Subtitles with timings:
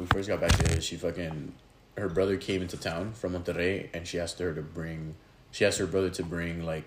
[0.00, 1.52] we first got back to she fucking
[1.96, 5.14] her brother came into town from Monterrey and she asked her to bring
[5.50, 6.84] she asked her brother to bring like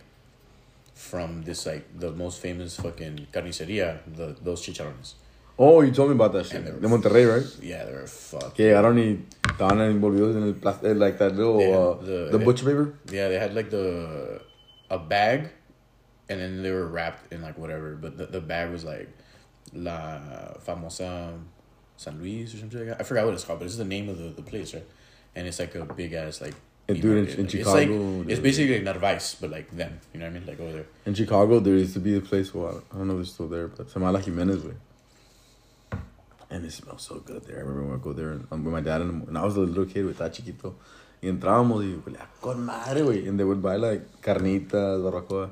[0.96, 5.14] from this like the most famous fucking carniceria, the those chicharrones.
[5.58, 6.66] Oh, you told me about that shit.
[6.66, 7.46] De Monterrey, right?
[7.62, 8.42] Yeah, they were fuck.
[8.44, 12.40] yeah Que llegaron y estaban envolvidos en el plástico, like that little, uh, the- the
[12.40, 12.94] butcher paper.
[13.12, 14.42] Yeah, they had like the
[14.90, 15.50] a bag,
[16.30, 17.96] and then they were wrapped in like whatever.
[17.96, 19.10] But the, the bag was like
[19.74, 20.20] La
[20.66, 21.38] Famosa
[21.98, 23.02] San Luis or something like that.
[23.02, 24.86] I forgot what it's called, but it's the name of the, the place, right?
[25.36, 26.56] And it's like a big ass like.
[26.88, 30.00] And dude, in- Like, Chicago, it's like it's basically like Narvaez, but like them.
[30.14, 30.46] You know what I mean?
[30.48, 30.86] Like over there.
[31.06, 33.48] In Chicago, there used to be a place, well, I don't know if it's still
[33.48, 34.76] there, but se llama La Jimenez, güey.
[36.50, 37.58] And it smells so good there.
[37.58, 39.56] I remember when I go there and, um, with my dad, and, and I was
[39.56, 40.76] a little kid, with estaba chiquito.
[41.22, 43.28] Y entrábamos y, güey, con madre, güey.
[43.28, 45.50] And they would buy, like, carnitas, barbacoa.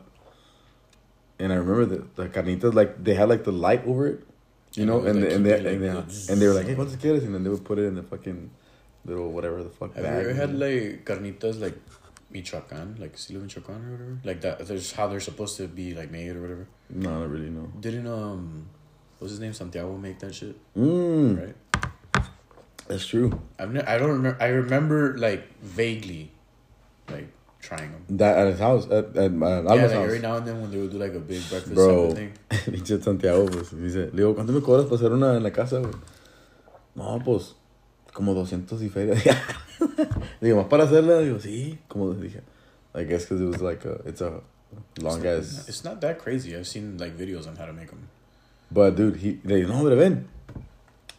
[1.39, 4.23] And I remember the, the carnitas, like, they had, like, the light over it.
[4.73, 7.23] You know, and and, they, and, they, like, and they were like, hey, ¿cuántos quieres?
[7.23, 8.49] And then they would put it in the fucking
[9.05, 10.23] little whatever the fuck Have bag.
[10.23, 11.75] you ever had like carnitas like
[12.29, 14.17] Michoacan, like estilo Michoacan or whatever?
[14.23, 14.65] Like that.
[14.65, 16.67] There's how they're supposed to be like made or whatever.
[16.89, 17.71] No, not really, no.
[17.81, 18.67] Didn't um,
[19.19, 19.51] what's his name?
[19.53, 21.55] Santiago make that shit, Mmm, right?
[22.87, 23.41] that's true.
[23.59, 24.37] I've ne- I don't remember.
[24.41, 26.31] I remember like vaguely,
[27.69, 28.05] them.
[28.09, 29.91] That at his house, at, at, uh, yeah, like house.
[29.91, 32.33] every now and then when they would do like a big breakfast Bro, thing.
[32.49, 35.79] pinche Santiago, pues, dice, le digo, ¿cuánto me cobras para hacer una en la casa,
[35.79, 35.93] güey?
[36.95, 37.55] No, pues,
[38.13, 39.15] como 200 y feria.
[40.41, 41.19] digo, ¿más para hacerla?
[41.19, 42.41] Digo, sí, como dije.
[42.93, 44.41] I guess because it was like a, it's a
[44.99, 45.67] long ass.
[45.69, 46.55] It's not that crazy.
[46.55, 48.09] I've seen like videos on how to make them.
[48.69, 50.27] But dude, he, they no, hombre, ven.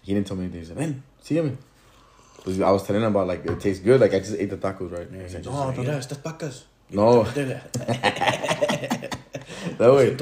[0.03, 0.61] He didn't tell me anything.
[0.61, 1.57] He said, ven, sígueme.
[2.47, 4.01] I was telling him about like, it tastes good.
[4.01, 5.11] Like, I just ate the tacos, right?
[5.29, 5.99] Just no, like, no, no.
[5.99, 6.65] estas pacas.
[6.91, 7.25] No.
[9.79, 10.17] That way.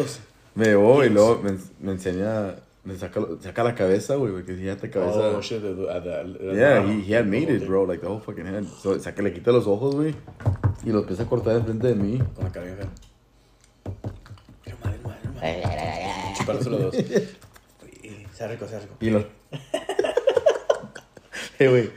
[0.54, 4.80] Me llevó y luego me, me enseña, me saca, saca la cabeza, güey, porque si
[4.80, 5.30] te cabeza.
[5.30, 5.62] Oh shit!
[6.54, 8.66] Yeah, he, he had made it, bro, like the whole fucking head.
[8.66, 10.14] So, que le quita los ojos, güey,
[10.84, 12.18] y lo empieza a cortar enfrente de mí.
[12.34, 12.88] Con la fea.
[14.64, 16.34] Qué mal, mal, mal.
[16.36, 16.96] Chupándose los dos.
[18.34, 18.66] Sea rico.
[19.00, 19.24] Y lo...
[21.60, 21.90] hey, güey.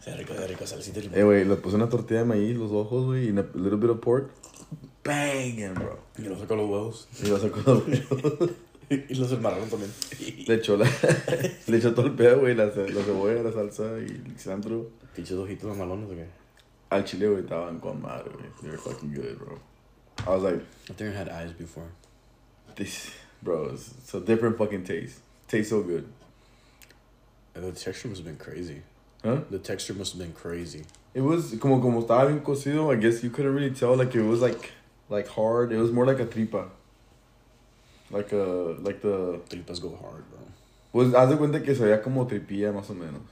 [0.00, 1.24] Sea rico, sea rico, salsita y limón.
[1.24, 4.00] güey, le puse una tortilla de maíz, los ojos, güey, y a little bit of
[4.00, 4.30] pork.
[5.04, 5.98] Banging, bro.
[6.18, 7.08] Y lo sacó los huevos.
[7.22, 8.50] Y lo sacó los
[8.90, 9.90] Y los enmarraron también.
[10.46, 10.86] Le echó la...
[11.66, 14.90] le echó todo el pedo, güey, la, la cebolla, la salsa y el cilantro.
[15.14, 16.26] Pinches ojitos malones, ¿o qué?
[16.90, 18.46] Al chile, güey, estaban con madre, güey.
[18.60, 19.58] They were fucking good, bro.
[20.26, 21.88] I was like, I think I had eyes before.
[22.76, 23.10] this...
[23.42, 25.20] Bro, it's, it's a different fucking taste.
[25.54, 26.06] Tastes so good.
[27.54, 28.82] And the texture must have been crazy.
[29.22, 29.40] Huh?
[29.50, 30.82] The texture must have been crazy.
[31.14, 32.92] It was como como estaba bien cocido.
[32.92, 33.94] I guess you couldn't really tell.
[33.96, 34.72] Like it was like
[35.08, 35.70] like hard.
[35.72, 36.64] It was more like a tripa.
[38.10, 40.40] Like a like the Tripas go hard, bro.
[40.92, 43.22] was haz de cuenta que se veía como tripilla más o menos.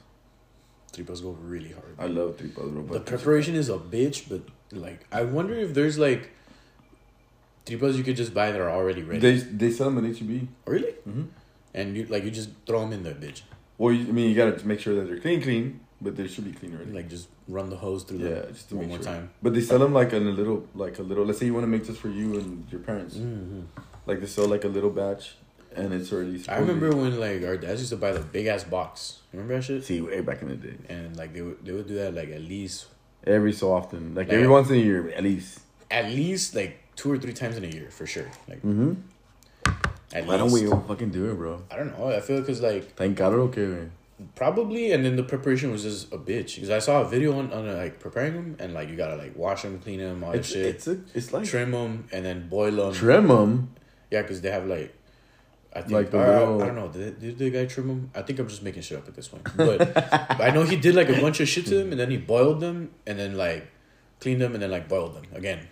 [0.93, 1.97] Tripas go really hard.
[1.99, 2.85] I love tripas, bro.
[2.85, 6.31] The preparation is a bitch, but like I wonder if there's like
[7.67, 9.19] tripas you could just buy that are already ready.
[9.19, 10.49] they they sell them at HEB.
[10.67, 10.95] really?
[11.09, 11.25] Mm-hmm.
[11.75, 13.43] And you like you just throw them in there, bitch.
[13.79, 16.45] Well, you, I mean, you gotta make sure that they're clean, clean, but they should
[16.45, 16.93] be clean already.
[16.93, 19.13] Like just run the hose through yeah, them just to one make more sure.
[19.13, 19.31] time.
[19.43, 21.25] But they sell them like in a little, like a little.
[21.25, 23.17] Let's say you want to make this for you and your parents.
[23.17, 23.63] Mm-hmm.
[24.07, 25.37] Like they sell like a little batch,
[25.75, 26.45] and it's already.
[26.49, 29.21] I remember when like our dads used to buy the big ass box.
[29.33, 29.85] Remember that shit?
[29.85, 30.77] See, way back in the day.
[30.89, 32.87] And like they would they would do that like at least
[33.25, 35.61] Every so often, like Like- every once in a year, at least.
[35.91, 38.27] at least like two or three times in a year for sure.
[38.49, 38.95] Like Mm-hmm.
[40.15, 41.63] At Why don't we fucking do it, bro?
[41.71, 42.09] I don't know.
[42.11, 43.89] I feel because like Thank God, okay, güey.
[44.35, 46.55] probably, and then the preparation was just a bitch.
[46.57, 49.17] Because I saw a video on, on uh, like preparing them, and like you gotta
[49.17, 52.07] like wash them, clean them, all that It's shit, it's a, it's like trim them,
[52.13, 52.93] and then boil them.
[52.95, 53.71] trim them.
[54.11, 54.95] Yeah, because they have like.
[55.75, 56.89] I think Like the or, little- I don't know.
[56.89, 58.11] Did, did the guy trim them?
[58.15, 59.43] I think I'm just making shit up at this point.
[59.57, 62.19] But I know he did like a bunch of shit to them, and then he
[62.19, 63.67] boiled them, and then like
[64.21, 65.67] cleaned them, and then like boiled them again.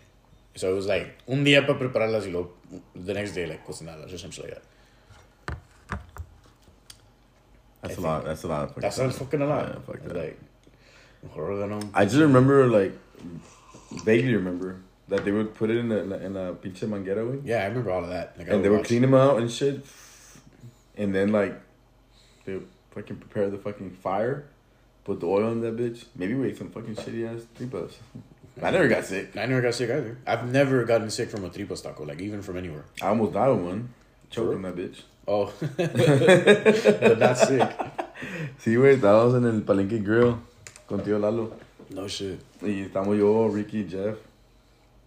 [0.57, 2.51] So it was like un día para prepararlas y luego
[2.95, 4.63] the next day like cocinarlas or something like that.
[7.83, 8.25] That's I a lot.
[8.25, 8.63] That's a lot.
[8.63, 9.69] Of fucking That's not fucking a lot.
[9.69, 10.17] Yeah, fuck that.
[10.17, 10.39] Like.
[11.95, 12.93] I just remember, like,
[14.05, 17.41] vaguely remember that they would put it in a in a pinche manguera.
[17.45, 18.39] Yeah, I remember all of that.
[18.39, 19.85] Like, and they would clean them out and shit.
[20.97, 21.61] And then like,
[22.45, 24.47] they would fucking prepare the fucking fire,
[25.05, 26.05] put the oil in that bitch.
[26.15, 27.93] Maybe we ate some fucking shitty ass three tripas.
[28.63, 29.37] I never got sick.
[29.37, 30.19] I never got sick either.
[30.27, 32.85] I've never gotten sick from a tripas taco, like even from anywhere.
[33.03, 33.95] I almost died with one.
[34.37, 35.03] On that bitch.
[35.27, 37.69] Oh, but not sick.
[38.59, 40.35] Sí, güey, estábamos en el Palenque Grill
[40.87, 41.53] con tío Lalo.
[41.89, 42.39] No shit.
[42.63, 44.19] Y estamos yo, Ricky y Jeff.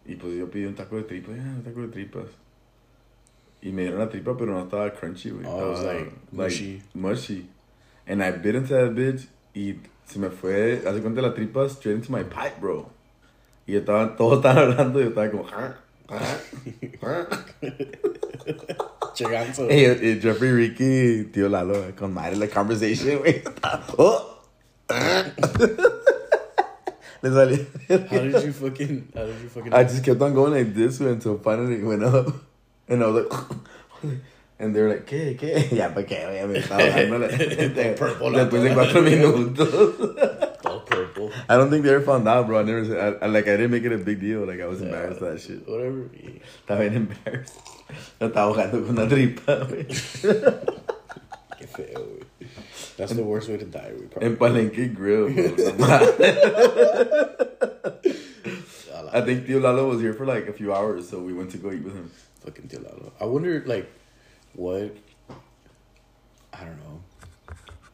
[0.08, 1.36] Y pues yo pedí un taco de tripas.
[1.36, 2.26] Ya, un taco de tripas.
[3.62, 5.46] Y me dieron la tripa, pero no estaba crunchy, güey.
[5.46, 6.82] Oh, it was, Estaba, like, mushy.
[6.96, 7.48] mushy.
[8.08, 9.76] And I bit into that bitch y
[10.06, 12.90] se me fue, hace cuenta la tripa straight into my pipe, bro.
[13.66, 15.46] Y estaban, todos estaban hablando y yo estaba como...
[15.52, 15.76] "Ah,
[16.10, 16.38] ah,
[17.02, 17.28] ah".
[19.14, 19.70] Cheganzo.
[19.70, 23.42] Y, y Jeffrey Ricky, tío Lalo, con madre la conversation, güey.
[23.98, 24.42] Oh.
[27.22, 27.66] Le salió.
[27.90, 29.08] How did you fucking?
[29.16, 29.74] How did you fucking?
[29.74, 32.28] I just kept on going like this until finally it went up.
[32.90, 33.32] And I was like,
[34.60, 35.38] and they were like, ¿qué?
[35.38, 35.70] ¿qué?
[35.72, 37.28] Ya, pues qué, me estaba la
[38.44, 39.70] Después de cuatro minutos.
[41.50, 42.60] I don't think they ever found out, bro.
[42.60, 44.46] I never I, I, like, I didn't make it a big deal.
[44.46, 45.68] Like, I was embarrassed of that shit.
[45.68, 46.10] Whatever.
[46.14, 46.30] Yeah.
[46.66, 47.60] Estaba bien embarrassed.
[48.20, 49.86] Yo estaba ahogando con una tripa, güey.
[51.60, 52.24] Qué feo, güey.
[52.98, 54.10] That's the worst way to die, güey.
[54.10, 54.30] probably.
[54.30, 55.44] En Palenque Grill, bro.
[55.56, 56.20] No mames.
[58.94, 61.34] A la I think Tío Lalo was here for like a few hours, so we
[61.34, 62.10] went to go eat with him.
[62.46, 63.12] fucking Tío Lalo.
[63.20, 63.88] I wonder, like,
[64.54, 64.96] what?
[66.54, 67.02] I don't know.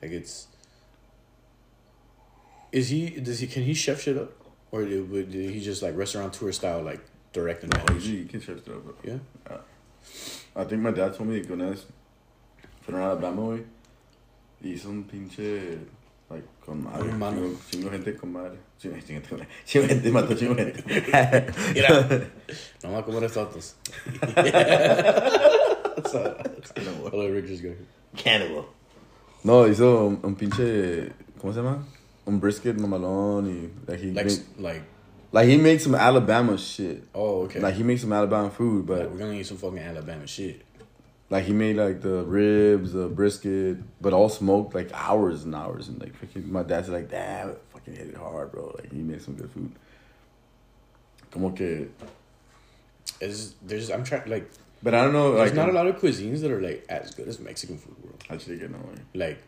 [0.01, 0.47] Like, it's.
[2.71, 3.09] Is he?
[3.19, 3.47] Does he?
[3.47, 4.31] Can he chef shit up,
[4.71, 7.01] or did, would- did he just like restaurant tour style, like
[7.33, 8.05] direct and Oh, manage?
[8.07, 8.93] you can share stuff, bro.
[9.03, 9.17] Yeah.
[9.49, 9.57] Uh,
[10.55, 11.85] I think my dad told me que una vez
[12.85, 13.63] fueron a Alabama, güey.
[14.63, 15.77] Y hizo un pinche.
[16.29, 17.09] Like, con madre.
[17.09, 18.57] Chingo, chingo gente con madre.
[18.79, 20.83] Chingo, chingo, chingo, chingo gente, mató chingo gente.
[21.73, 22.29] Mira,
[22.83, 23.75] no me comer fotos.
[27.11, 27.73] Hola, Rick just got.
[28.15, 28.65] Cannibal.
[29.43, 31.11] No, hizo un, un pinche.
[31.39, 31.83] ¿Cómo se llama?
[32.29, 33.69] Un brisket mamalón y.
[33.87, 34.81] Like, he Like, like,
[35.31, 37.03] like, he made some Alabama shit.
[37.13, 37.59] oh, okay.
[37.59, 38.99] Like, he made some Alabama food, but.
[38.99, 40.61] Like, we're gonna eat some fucking Alabama shit.
[41.31, 45.87] Like he made like the ribs, the brisket, but all smoked like hours and hours.
[45.87, 48.73] And like freaking, my dad's like, damn, fucking hit it hard, bro.
[48.79, 49.71] Like he made some good food.
[51.29, 51.89] Como que,
[53.21, 54.49] It's, there's, I'm trying, like,
[54.81, 55.35] but I don't know.
[55.35, 57.77] there's Like, not a um, lot of cuisines that are like as good as Mexican
[57.77, 58.11] food, bro.
[58.35, 58.95] Actually, get no way.
[59.13, 59.39] Like,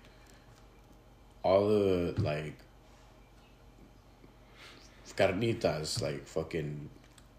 [1.42, 2.54] all the like
[5.16, 6.90] carnitas, like fucking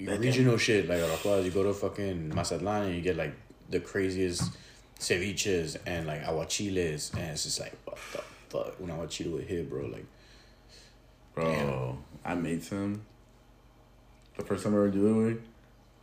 [0.00, 3.34] regional shit, like Aracuas, you go to fucking Mazatlan and you get like
[3.70, 4.50] the craziest
[4.98, 9.68] ceviches and like aguachiles, and it's just like what the fuck when aguachile would hit,
[9.68, 9.86] bro.
[9.86, 10.06] Like,
[11.34, 12.04] Bro, Damn.
[12.30, 13.02] I made some.
[14.36, 15.40] The first time I ever do it,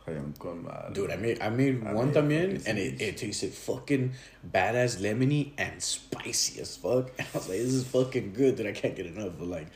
[0.06, 0.92] with, I'm con madre.
[0.92, 4.12] dude, I made I made I one made también, and it, it tasted fucking
[4.52, 7.10] badass, lemony and spicy as fuck.
[7.18, 9.32] And I was like, this is fucking good, that I can't get enough.
[9.38, 9.66] But like,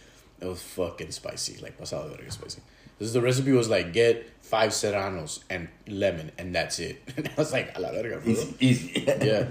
[0.41, 2.61] it was fucking spicy, like pasado de verga spicy.
[2.99, 7.03] This is the recipe was like get five serranos and lemon, and that's it.
[7.17, 8.33] And I was like, a la verga, bro.
[8.33, 9.05] Easy, easy.
[9.07, 9.49] yeah.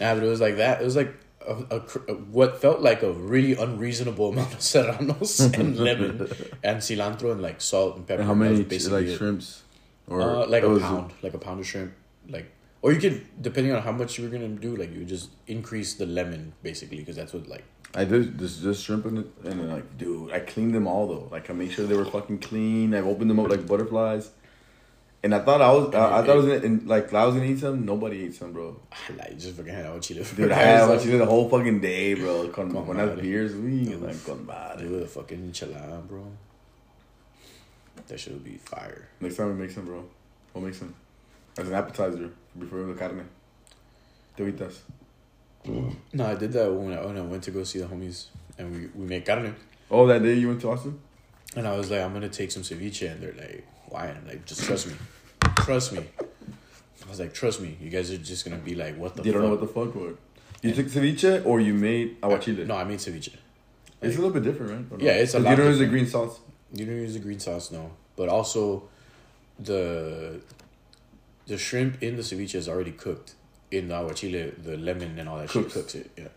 [0.00, 0.80] Nah, but it was like that.
[0.80, 1.14] It was like
[1.46, 6.28] a, a, cr- what felt like a really unreasonable amount of serranos and lemon
[6.62, 8.20] and cilantro and like salt and pepper.
[8.20, 9.16] And how many basically like it.
[9.16, 9.62] shrimps?
[10.10, 11.92] Uh, like a pound, like a pound of shrimp,
[12.28, 12.48] like,
[12.80, 15.30] or you could depending on how much you were gonna do, like you would just
[15.48, 19.26] increase the lemon basically because that's what like I did just just shrimp in it,
[19.44, 21.28] and then like, dude, I cleaned them all though.
[21.30, 22.94] Like, I made sure they were fucking clean.
[22.94, 24.30] I opened them up like butterflies,
[25.22, 27.34] and I thought I was, I, I thought I was gonna, and, like, I was
[27.34, 27.86] gonna eat some.
[27.86, 28.78] Nobody ate some, bro.
[29.16, 30.24] like you just fucking had chile.
[30.36, 32.48] Dude, I had did the whole fucking day, bro.
[32.48, 34.86] Con, Con when I was beers, we like con madre.
[34.86, 36.24] Do a fucking enchilada, bro.
[38.08, 39.08] That should be fire.
[39.20, 40.04] Next time we make some, bro.
[40.52, 40.94] We'll make some
[41.58, 43.28] as an appetizer before the carne.
[44.36, 44.78] Tevitas.
[46.12, 48.26] No, I did that when I, when I went to go see the homies
[48.58, 49.54] and we we made carne,
[49.90, 50.98] Oh, that day you went to Austin?
[51.56, 54.06] and I was like, I'm gonna take some ceviche, and they're like, why?
[54.06, 54.94] And I'm like, just trust me,
[55.56, 56.04] trust me.
[57.04, 59.18] I was like, trust me, you guys are just gonna be like, what the?
[59.18, 59.26] Fuck?
[59.26, 60.16] You don't know what the fuck what.
[60.62, 62.66] You took ceviche or you made aguachile?
[62.66, 63.34] No, I made ceviche.
[64.02, 65.00] It's a little bit different, right?
[65.00, 66.40] Yeah, it's a lot You don't use the green sauce.
[66.72, 67.92] You don't use the green sauce, no.
[68.16, 68.88] But also,
[69.58, 70.40] the
[71.46, 73.34] the shrimp in the ceviche is already cooked.
[73.70, 75.72] In the aguachile, the lemon and all that Cooks.
[75.74, 76.28] shit cooks it, yeah,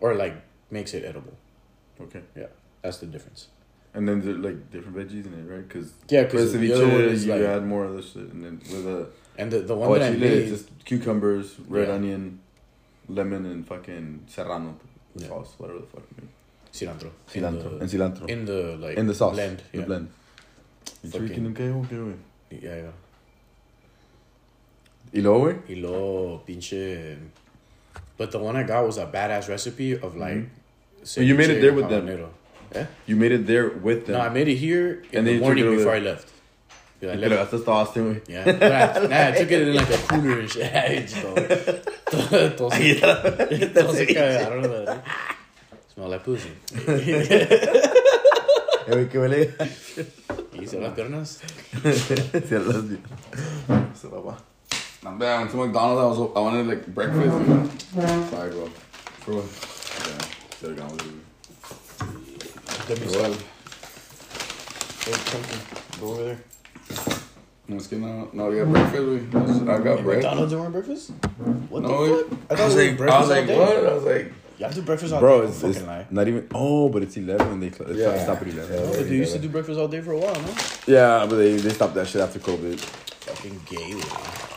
[0.00, 0.34] or like
[0.70, 1.32] makes it edible.
[2.00, 2.20] Okay.
[2.36, 2.46] Yeah,
[2.82, 3.48] that's the difference.
[3.94, 5.66] And then there's like different veggies in it, right?
[5.68, 8.58] Because Yeah, because the other one is you like, add more other shit, and then
[8.58, 9.06] with a
[9.38, 11.94] and the the one that I aguachile, made, just cucumbers, red Yeah.
[11.94, 12.40] onion,
[13.08, 14.76] lemon, and fucking serrano
[15.14, 15.28] Yeah.
[15.28, 16.02] sauce, whatever the fuck.
[16.10, 16.30] you mean.
[16.72, 19.84] cilantro, Cilantro in and cilantro in the like in the sauce, blend, the yeah.
[19.84, 20.08] blend.
[21.04, 22.16] ¿Y Fucking- chicken en qué o qué, güey?
[22.50, 22.90] yeah, yeah.
[25.14, 25.56] ¿Y luego, güey?
[25.68, 27.16] Y luego pinche,
[28.18, 30.34] but the one I got was a badass recipe of like.
[30.36, 31.22] Mm-hmm.
[31.22, 32.06] you made it there with them.
[32.06, 32.28] habanero.
[32.74, 32.86] Yeah.
[33.06, 34.16] You made it there with them.
[34.16, 35.94] No, I made it here in And the morning before.
[35.94, 36.28] I left.
[37.00, 37.52] Yeah, I left.
[37.52, 38.20] gastaste todo Austin, güey.
[38.28, 40.64] Yeah, but I, nah, I took it in like a cooler and shit.
[40.74, 42.56] I don't.
[42.56, 43.00] Todo se-
[43.72, 45.00] todo se cagaron, madre.
[45.94, 46.50] Smell like pussy.
[48.86, 49.54] Eh, güey, qué huele.
[50.52, 51.40] ¿Y hice las piernas?
[51.82, 53.00] Sí, hablas bien.
[55.04, 55.10] Eso, papá.
[55.10, 57.82] No, man, to McDonald's, I was I wanted like breakfast.
[58.30, 58.66] Fire, bro.
[59.20, 59.44] For what?
[60.08, 60.26] Yeah,
[60.58, 61.20] should've gone with you.
[62.88, 63.36] Let me Well.
[66.00, 66.38] Go, over there.
[67.68, 68.28] let's get now.
[68.32, 69.02] No, we got breakfast.
[69.02, 69.16] We,
[69.70, 70.16] I got Hey, bread.
[70.18, 71.10] McDonald's don't breakfast?
[71.68, 71.88] What No,
[72.24, 72.60] the fuck?
[72.60, 73.82] I was they like, were I was breakfast like, all day.
[73.82, 73.86] what?
[73.86, 75.48] I was like, Y'all do breakfast all bro, day.
[75.48, 76.06] it's, it's lie.
[76.10, 76.46] not even.
[76.54, 77.58] Oh, but it's eleven.
[77.60, 78.14] They cl- Yeah.
[78.14, 78.22] yeah.
[78.22, 78.72] stop at eleven.
[78.76, 78.82] Yeah.
[78.84, 80.54] Oh, but they used to do breakfast all day for a while, no?
[80.86, 82.78] Yeah, but they, they stopped that shit after COVID.
[82.78, 84.53] Fucking gay.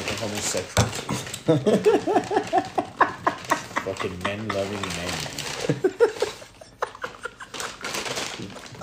[0.00, 0.86] They fucking homosexual.
[3.84, 5.12] fucking men loving men.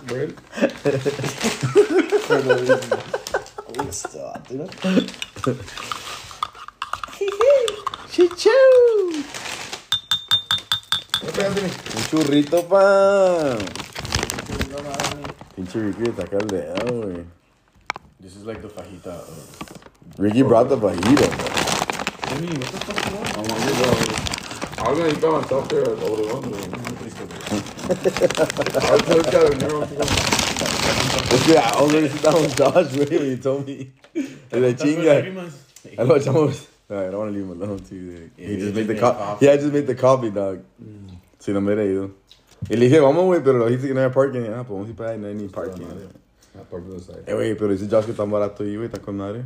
[0.05, 0.31] Bread?
[2.21, 2.79] For no reason.
[3.79, 4.69] Oh, stop, dude.
[8.13, 8.59] Chichu.
[11.23, 11.69] What Anthony?
[11.69, 12.83] Un churrito, pa.
[15.55, 17.25] Pinche Ricky le saca el dedo, güey.
[18.19, 19.86] This is like the fajita of.
[20.17, 21.47] Ricky brought the fajita, bro.
[22.29, 23.37] I mean, what the fuck you want?
[23.37, 23.91] I'm hungry, bro.
[24.77, 26.43] I was gonna eat by myself there at over the one.
[27.89, 30.03] I told you guys, never want to go.
[31.29, 33.91] Es que I was gonna sit down with Josh, güey, when you told me.
[34.15, 35.13] Es de chinga.
[35.97, 36.67] I know, chamos.
[36.89, 37.95] No, I don't want to leave him alone, too.
[37.95, 39.19] Yeah, he he just just made the made coffee.
[39.19, 39.45] coffee.
[39.45, 40.63] Yeah, I just made the coffee, dog.
[41.39, 42.11] Si no me hubiera ido.
[42.69, 44.41] Y le dije, vamos, güey, pero dijiste que no había parking.
[44.49, 45.85] Ah, pues vamos a ir para ahí, no hay ni parking.
[46.55, 47.23] Not part of side.
[47.27, 49.43] Eh, güey, pero dice Josh que tan barato ahí, güey, está con madre.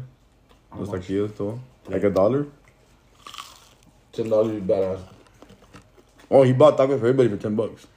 [0.77, 1.59] Los taquillos, todo.
[1.89, 2.47] Like a dollar.
[4.13, 4.99] Ten dollars, you badass.
[6.29, 7.87] Oh, he bought tacos for everybody for 10 bucks.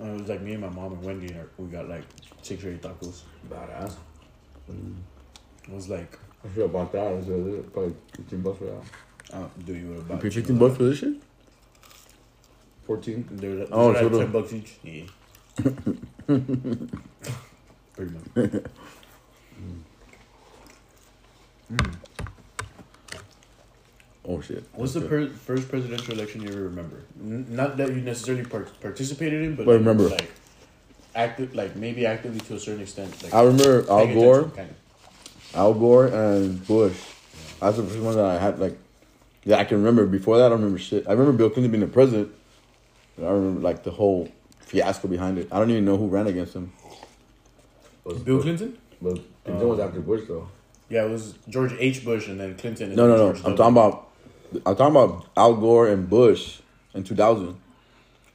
[0.00, 2.04] Uh, it was like me and my mom and Wendy, and we got like
[2.42, 3.22] six or eight tacos.
[3.50, 3.94] Badass.
[4.68, 7.12] It was like, I feel have bought that.
[7.12, 8.82] It was uh, probably 15 bucks for that.
[9.36, 11.14] uh, do you would have You bought paid 15 bucks for this shit?
[12.86, 13.28] 14.
[13.32, 14.76] They were, Oh, oh, so like the- ten bucks each.
[14.82, 15.04] Yeah.
[17.94, 18.62] Pretty much.
[24.26, 24.64] Oh, shit.
[24.72, 26.96] What's the per- first presidential election you ever remember?
[27.20, 30.08] N- not that you necessarily par- participated in, but But like, remember.
[30.08, 30.30] like
[31.14, 33.22] active, like maybe actively to a certain extent.
[33.22, 34.76] Like I remember Al Gore, kind of.
[35.54, 36.96] Al Gore, and Bush.
[37.60, 38.78] That's the first one that I had, like,
[39.44, 40.06] yeah, I can remember.
[40.06, 41.06] Before that, I don't remember shit.
[41.06, 42.30] I remember Bill Clinton being the president.
[43.18, 44.28] I remember, like, the whole
[44.60, 45.48] fiasco behind it.
[45.52, 46.72] I don't even know who ran against him.
[48.04, 48.76] Was Bill Clinton?
[49.00, 50.48] But Clinton was um, after Bush, though.
[50.88, 52.04] Yeah, it was George H.
[52.04, 52.88] Bush and then Clinton.
[52.88, 53.32] And No, then no, no.
[53.32, 53.56] George I'm W.
[53.56, 54.10] talking about,
[54.66, 56.60] I'm talking about Al Gore and Bush
[56.94, 57.56] in 2000.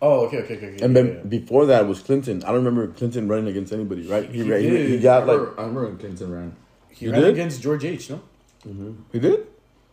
[0.02, 0.68] Oh, okay, okay, okay.
[0.76, 1.22] okay And then yeah.
[1.28, 2.42] before that was Clinton.
[2.44, 4.30] I don't remember Clinton running against anybody, right?
[4.30, 4.90] He, He ran, he, did.
[4.90, 6.56] he I got like remember, I remember Clinton ran.
[6.90, 7.34] he you ran did?
[7.34, 8.10] against George H.
[8.10, 8.22] No,
[8.66, 8.94] mm-hmm.
[9.12, 9.46] he did.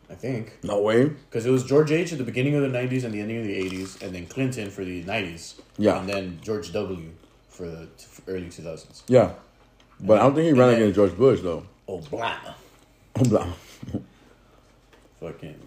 [0.08, 1.06] I think No way.
[1.06, 2.12] because it was George H.
[2.12, 4.70] at the beginning of the '90s and the ending of the '80s, and then Clinton
[4.70, 5.60] for the '90s.
[5.78, 5.98] Yeah.
[5.98, 7.10] and then George W.
[7.48, 9.02] for the t- early 2000s.
[9.08, 9.32] Yeah,
[9.98, 11.66] but I don't think he ran against George Bush though.
[11.88, 12.36] Oh, blah.
[13.16, 13.52] Oh, blah.
[15.20, 15.58] fucking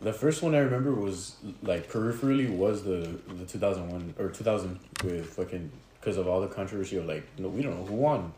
[0.00, 5.26] the first one I remember was like peripherally was the the 2001 or 2000 with
[5.34, 8.32] fucking because of all the controversy of like no we don't know who won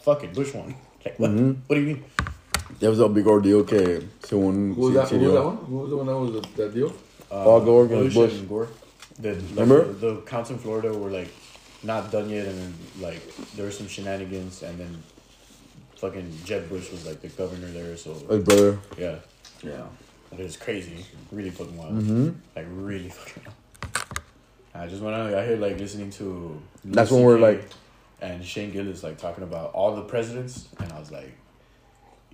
[0.00, 1.56] fucking Bush won like what Mhm.
[1.66, 2.04] what do you mean
[2.80, 5.56] There was a big ordeal que según Who was, that, who was that one?
[5.68, 6.92] Who was the one that was the, that deal?
[7.30, 8.32] uh, Al Gore against Bush.
[8.32, 8.68] and Gore
[9.20, 9.84] the, like, Remember?
[9.92, 11.28] the, the counts in Florida were like
[11.82, 13.20] not done yet and then like
[13.54, 15.02] there were some shenanigans and then
[15.96, 18.78] fucking Jeb Bush was like the governor there so His brother.
[18.98, 19.16] yeah
[19.62, 19.86] Yeah.
[20.38, 22.30] It was crazy, really fucking wild, Mm-hmm.
[22.56, 23.42] like really fucking.
[23.44, 24.18] Wild.
[24.74, 25.32] I just went out.
[25.34, 26.60] I heard like listening to.
[26.84, 27.64] That's when we're, like-
[28.20, 31.32] and Shane Gillis like talking about all the presidents, and I was like,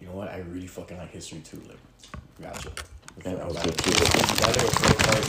[0.01, 0.29] you know what?
[0.29, 1.61] I really fucking like history too.
[1.69, 1.79] Like,
[2.41, 2.71] gotcha.
[3.25, 3.91] Yeah, that was good, too.
[3.91, 5.25] that like a four-part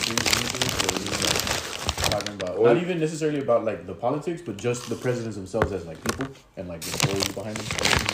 [0.00, 3.94] series usually, so it was just, like, talking about not even necessarily about like the
[3.94, 7.66] politics, but just the presidents themselves as like people and like the stories behind them.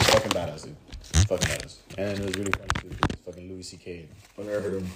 [0.07, 0.77] Fucking badass, dude.
[1.29, 1.77] Fucking badass.
[1.99, 3.12] And it was really funny too.
[3.71, 4.09] Because Fucking Louis C.K.
[4.39, 4.91] I never heard him.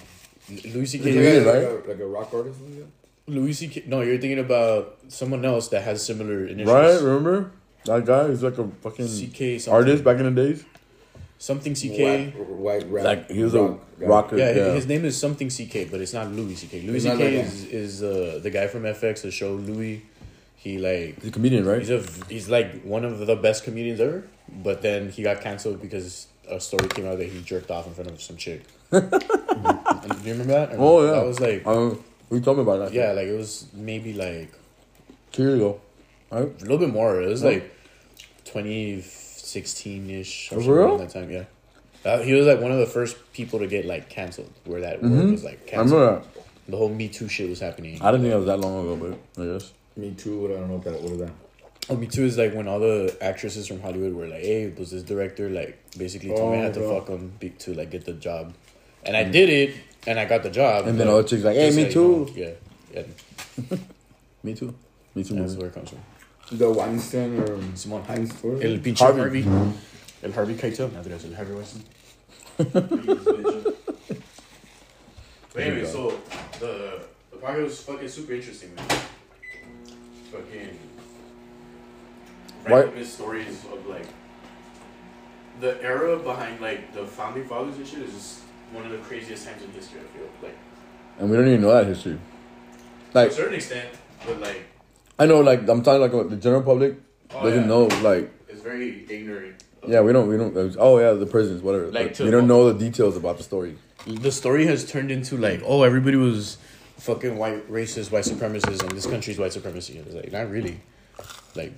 [0.73, 1.11] Louis Is C.K.
[1.11, 1.63] he Yeah, like, right?
[1.63, 2.59] a, like a rock artist?
[2.61, 2.87] or?
[3.33, 3.83] Louis C.K.
[3.87, 6.73] No, you're thinking about someone else that has similar initials.
[6.73, 7.01] Right?
[7.01, 7.51] Remember
[7.85, 8.29] that guy?
[8.29, 9.59] He's like a fucking C.K.
[9.59, 9.73] Something.
[9.73, 10.65] artist back in the days.
[11.39, 12.29] Something C.K.
[12.29, 13.03] White, white rap.
[13.05, 14.05] Like he was rock a guy.
[14.07, 14.37] rocker.
[14.37, 16.81] Yeah, Yeah, his name is something C.K., but it's not Louis C.K.
[16.81, 17.37] Louis It's C.K.
[17.37, 20.03] like is is uh, the guy from FX, the show Louis.
[20.55, 21.79] He like He's a comedian, right?
[21.79, 24.23] he's a he's like one of the best comedians ever.
[24.49, 27.93] But then he got canceled because a story came out that he jerked off in
[27.93, 28.61] front of some chick.
[28.91, 30.73] Do you remember that?
[30.73, 31.11] Or Oh, yeah.
[31.11, 32.93] that was like Um, we told me about that.
[32.93, 34.51] yeah, like it was maybe like
[35.31, 35.79] two years ago.
[36.31, 36.43] Right?
[36.43, 37.21] a little bit more.
[37.21, 37.49] It was Oh.
[37.49, 37.71] like
[38.45, 40.85] twenty sixteen ish Oh, or for real?
[40.87, 41.31] around that time.
[41.31, 41.45] Yeah,
[42.05, 45.01] uh, he was like one of the first people to get like canceled, where that
[45.01, 45.31] word Mhm.
[45.31, 46.01] was like I canceled.
[46.01, 46.43] remember that.
[46.71, 47.97] The whole Me Too shit was happening.
[48.01, 49.71] I didn't think it was that long ago, but I guess.
[49.95, 51.01] Me too, but I don't know what that.
[51.01, 51.31] What is that?
[51.89, 52.25] Oh, me too.
[52.25, 55.77] Is like when all the actresses from Hollywood were like, "Hey, was this director like
[55.97, 58.53] basically told me I Oh, had to fuck him to like get the job,"
[59.03, 59.75] and I did it,
[60.05, 60.85] and I got the job.
[60.87, 62.53] And then but all the chicks like, "Hey, just me so you too." know,
[62.93, 63.03] yeah,
[63.71, 63.77] yeah,
[64.43, 64.73] Me too.
[65.15, 65.35] Me too.
[65.35, 65.59] that's man.
[65.59, 65.99] where it comes from.
[66.57, 68.33] The Weinstein or Simone Heinz.
[68.43, 68.83] what is El it?
[68.83, 69.19] pinche Harvey.
[69.21, 69.43] Harvey.
[69.43, 69.73] Mhm.
[70.23, 70.91] El Harvey Keitel.
[70.93, 71.83] Now that I said Harvey Weinstein.
[75.53, 76.19] but anyway, so
[76.59, 77.01] the
[77.31, 78.87] the podcast was fucking super interesting, man.
[80.31, 80.77] Fucking
[82.71, 84.07] Why- random stories of like
[85.59, 88.39] the era behind like the founding fathers and shit is just
[88.71, 89.99] one of the craziest times in history.
[90.01, 90.57] I feel like
[91.19, 92.19] And we don't even know that history.
[93.13, 93.89] Like to a certain extent,
[94.25, 94.65] but like
[95.19, 96.95] I know, like I'm talking like about the general public
[97.33, 97.85] oh, doesn't yeah, know.
[98.01, 99.63] Like It's very ignorant.
[99.87, 100.55] yeah, we don't, we don't.
[100.55, 101.87] Uh, oh yeah, the prisons, whatever.
[101.87, 103.77] Like Like, we don't know the details about the story.
[104.05, 106.57] the story has turned into like, oh, everybody was
[106.97, 109.97] fucking white racist, white supremacists, and this country's white supremacy.
[109.97, 110.81] It's like not really,
[111.55, 111.73] like,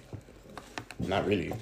[0.99, 1.53] not really.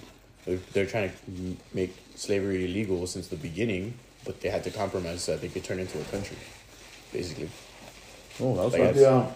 [0.46, 3.94] They're, they're trying to make slavery illegal since the beginning,
[4.26, 6.38] but they had to compromise so that they could turn into a country,
[7.12, 7.50] basically.
[8.40, 8.94] Oh, that was Like, fun.
[8.94, 9.34] that's- Yeah.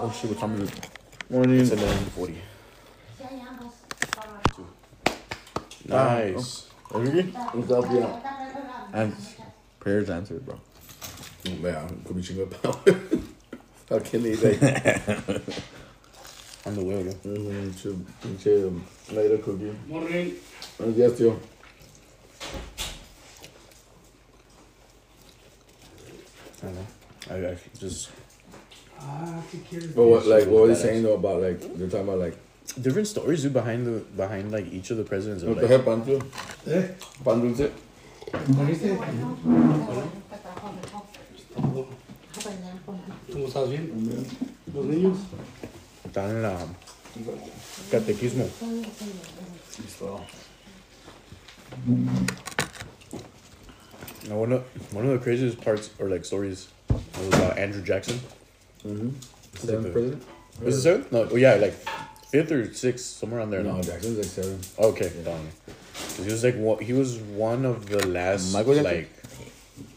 [0.00, 0.88] Oh shit, what time is it?
[1.30, 1.60] Morning.
[1.60, 2.36] It's eleven forty.
[5.86, 6.66] Nice.
[6.92, 7.22] Ah, okay.
[7.22, 8.88] What's up, yeah?
[8.92, 9.16] And
[9.80, 10.60] prayers answered, bro.
[11.44, 12.72] Mm, yeah, could be chingo pao.
[13.88, 15.42] How can they like?
[16.64, 17.12] On the way, bro.
[17.12, 18.72] Pinche, pinche
[19.12, 19.72] later cookie.
[19.88, 20.34] Morning.
[20.78, 21.36] Buenos días, tío.
[26.62, 26.86] I don't know.
[27.30, 28.10] I, I just
[29.02, 29.42] Ah.
[29.96, 32.36] But what, like, what were they saying though about like they're talking about like
[32.80, 35.42] different stories dude, behind the behind like each of the presidents.
[35.42, 36.22] Of, what the like, hell pan tío?
[36.66, 36.94] ¿Eh?
[37.24, 37.70] Pan dulce.
[38.48, 38.96] ¿Moriste?
[43.32, 44.26] ¿Cómo estás bien?
[44.72, 45.18] ¿Los niños?
[46.12, 46.58] Están en la
[47.90, 48.48] catequismo.
[54.28, 54.62] Now, one of
[54.94, 58.20] one of the craziest parts or like stories was about Andrew Jackson.
[58.86, 59.10] Mm-hmm.
[59.56, 60.22] Seventh president.
[60.62, 61.12] Was it seventh?
[61.12, 61.74] No, yeah, like
[62.30, 63.62] fifth or sixth, somewhere on there.
[63.62, 64.60] No, No, was like seven.
[64.78, 65.10] okay.
[65.24, 68.96] 'Cause He was like one, he was one of the last Michael Jackson?
[68.96, 69.10] like.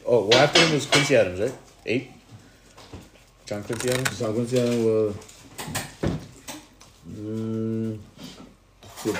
[0.08, 1.54] Oh, well, after him was Quincy Adams, right?
[1.86, 2.12] Eight.
[3.45, 4.10] John Quincy Adams.
[4.17, 5.15] San Quincy was
[7.25, 7.97] mm,
[8.97, 9.19] six.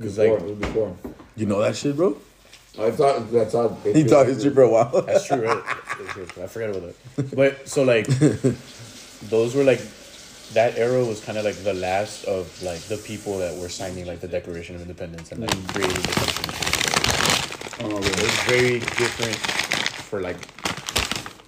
[0.00, 0.96] 'Cause, Before, like- before.
[1.36, 2.16] You know that shit, bro?
[2.78, 5.02] I thought that's how they He taught history for a while.
[5.06, 5.64] That's true, right?
[5.66, 7.34] I forgot about that.
[7.34, 8.06] But so like,
[9.30, 9.80] those were like,
[10.52, 14.06] that era was kind of like the last of like the people that were signing
[14.06, 17.84] like the Declaration of Independence and like creating the country.
[17.84, 19.36] Oh, It was very different
[20.06, 20.38] for like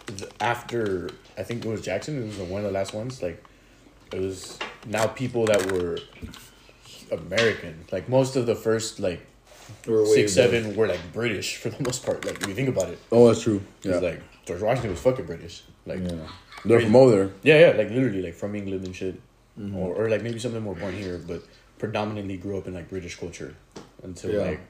[0.07, 2.21] the, after I think it was Jackson.
[2.21, 3.23] It was one of the last ones.
[3.23, 3.43] Like
[4.13, 5.99] it was now people that were
[7.11, 7.85] American.
[7.93, 9.27] Like most of the first like
[9.87, 10.51] We're way six above.
[10.53, 12.25] seven were like British for the most part.
[12.25, 12.99] Like if you think about it.
[13.11, 13.61] Oh, that's true.
[13.83, 13.95] Yeah.
[13.95, 15.63] Yeah, like George Washington was fucking British.
[15.87, 16.29] Like yeah, Yeah.
[16.65, 17.31] they're from over there.
[17.43, 19.21] yeah, yeah, like literally like from England and shit.
[19.59, 19.77] Mm-hmm.
[19.77, 21.43] Or or like maybe some of them were born here, but
[21.79, 23.55] predominantly grew up in like British culture
[24.03, 24.43] until Yeah.
[24.43, 24.61] like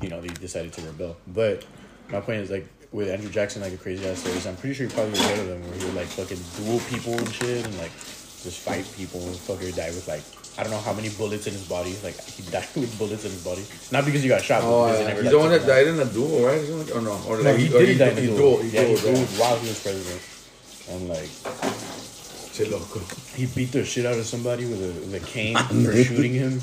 [0.00, 1.16] you know, they decided to rebel.
[1.26, 1.64] But
[2.10, 4.86] my point is like with Andrew Jackson, like a crazy ass stories, I'm pretty sure
[4.86, 7.76] you probably heard of them where he would like fucking duel people and shit and
[7.78, 7.90] like
[8.42, 10.22] just fight people and fucker died with like
[10.58, 11.96] I don't know how many bullets in his body.
[12.04, 13.64] Like he died with bullets in his body.
[13.90, 15.08] Not because he got shot, but Oh, because they yeah.
[15.08, 15.74] never he's like, the one took that him out.
[15.74, 16.64] died in a duel, right?
[16.68, 16.98] Or?
[16.98, 17.14] Or no?
[17.26, 18.36] Or No, like, he or did die in a duel.
[18.36, 18.62] duel.
[18.62, 20.20] He yeah, he dueled, dueled while he was president.
[20.90, 21.30] And like
[22.52, 23.00] Che loco.
[23.34, 26.60] he beat the shit out of somebody with a, with a cane for shooting him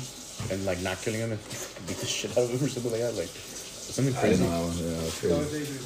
[0.52, 1.40] and like not killing him and
[1.88, 3.14] beat the shit out of him or something like that.
[3.18, 4.44] Like something crazy.
[4.44, 4.78] I didn't know that one.
[4.86, 5.82] Yeah, that's crazy.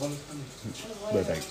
[1.09, 1.44] But like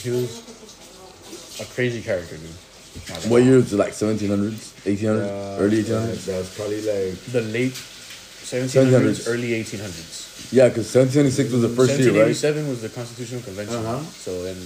[0.00, 2.48] he was a crazy character, dude.
[2.94, 3.46] Not gonna What lie.
[3.48, 3.76] year is it?
[3.76, 9.28] Like 1700s, 1800s, Uh, early that- was probably like The late 1700s, 1700s.
[9.28, 10.52] early 1800s.
[10.52, 12.34] Yeah, because 1776 was the first year, right?
[12.34, 13.76] 1787 was the Constitutional Convention.
[13.76, 14.00] Uh-huh.
[14.24, 14.56] So then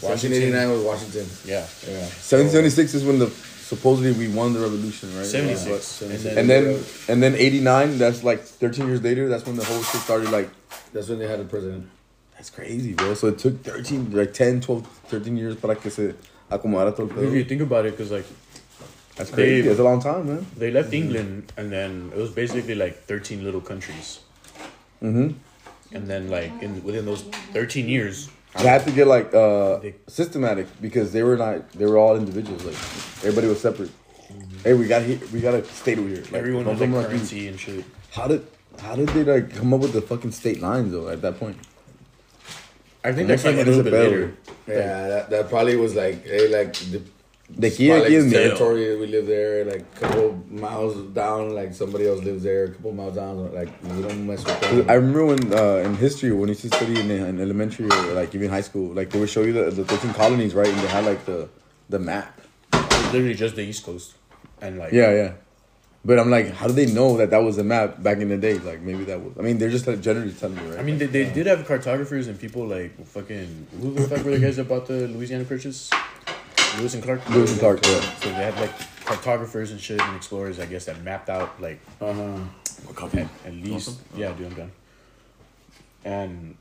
[0.00, 1.26] 1789 was Washington.
[1.44, 1.64] Yeah.
[1.88, 2.06] Yeah.
[2.22, 3.30] 1776 is when the
[3.64, 5.26] supposedly we won the revolution, right?
[5.26, 6.02] 76.
[6.02, 6.08] Yeah.
[6.08, 7.98] And then, And then and then 89.
[7.98, 9.28] That's like 13 years later.
[9.28, 10.30] That's when the whole shit started.
[10.30, 10.50] Like
[10.92, 11.86] That's when they had a president.
[12.36, 13.14] that's crazy, bro.
[13.14, 16.12] So it took 13, like 10, 12, 13 years para que se
[16.58, 18.26] acomodara todo el if you think about it, because like
[19.16, 19.62] That's crazy.
[19.62, 20.46] They- It's a long time, man.
[20.58, 24.20] they left England and then it was basically like 13 little countries.
[25.02, 25.28] Mm-hmm.
[25.96, 28.28] And then like in within those 13 years,
[28.62, 31.70] They had to get like uh They- systematic because they were not.
[31.78, 32.64] They were all individuals.
[32.64, 32.78] Like
[33.26, 33.90] everybody was separate.
[34.64, 35.18] Hey, we got here.
[35.32, 36.22] We got a state over here.
[36.30, 37.84] Like, everyone was like someone like currency and shit.
[38.18, 38.42] How did
[38.80, 41.08] how did they like come up with the fucking state lines though?
[41.14, 41.56] At that point,
[43.04, 44.10] I think Next that came a time it is little a bit bell.
[44.10, 44.36] later.
[44.66, 47.02] Yeah, that, that probably was like, hey, like the
[47.50, 48.96] De aquí, spot, aquí es his territory.
[48.96, 51.54] We live there, like a couple miles down.
[51.54, 53.52] Like somebody else lives there, a couple miles down.
[53.52, 54.88] Like we don't mess with them.
[54.88, 58.14] I remember when uh, in history when you used to study in, in elementary or
[58.14, 60.66] like even high school, like they would show you the, the thirteen colonies, right?
[60.68, 61.50] And they had like the
[61.90, 62.40] the map.
[62.72, 64.14] It's literally just the East Coast,
[64.62, 65.32] and like Yeah, yeah.
[66.06, 68.36] But I'm like, how do they know that that was a map back in the
[68.36, 68.58] day?
[68.58, 69.32] Like maybe that was.
[69.38, 70.80] I mean, they're just like, generally telling you, right?
[70.80, 74.32] I mean, they, they did have cartographers and people like fucking who the fuck were
[74.32, 75.90] the guys that bought the Louisiana Purchase?
[76.78, 77.28] Lewis and Clark.
[77.30, 78.00] Lewis and Clark, yeah.
[78.16, 81.80] So they had like cartographers and shit and explorers, I guess, that mapped out like
[82.00, 82.38] Uh-huh.
[82.86, 84.72] What at, at least yeah, dude, I'm done.
[86.04, 86.56] And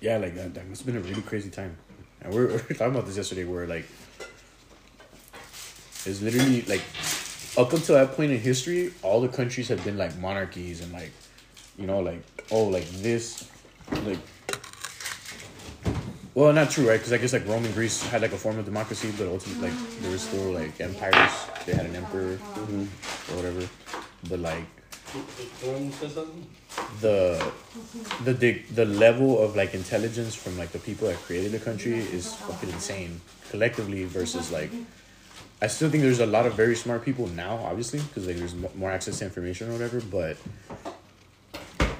[0.00, 1.76] yeah, like that, that must have been a really crazy time.
[2.22, 3.84] And we we're, we were talking about this yesterday, where like
[6.06, 6.82] it's literally like
[7.56, 11.12] up until that point in history, all the countries had been like monarchies and like
[11.78, 13.48] you know like oh like this
[14.04, 14.18] like
[16.34, 18.58] well not true right because I guess like Rome and Greece had like a form
[18.58, 21.46] of democracy, but ultimately like there was still like empires.
[21.66, 23.68] They had an emperor or whatever,
[24.28, 24.64] but like
[27.00, 27.52] the
[28.24, 31.98] the the the level of like intelligence from like the people that created the country
[31.98, 34.70] is fucking insane collectively versus like
[35.62, 38.54] I still think there's a lot of very smart people now obviously because like there's
[38.74, 40.36] more access to information or whatever but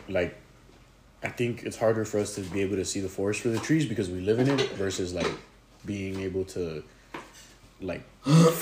[0.08, 0.34] like
[1.22, 3.58] I think it's harder for us to be able to see the forest for the
[3.58, 5.30] trees because we live in it versus like
[5.84, 6.82] being able to
[7.82, 8.02] like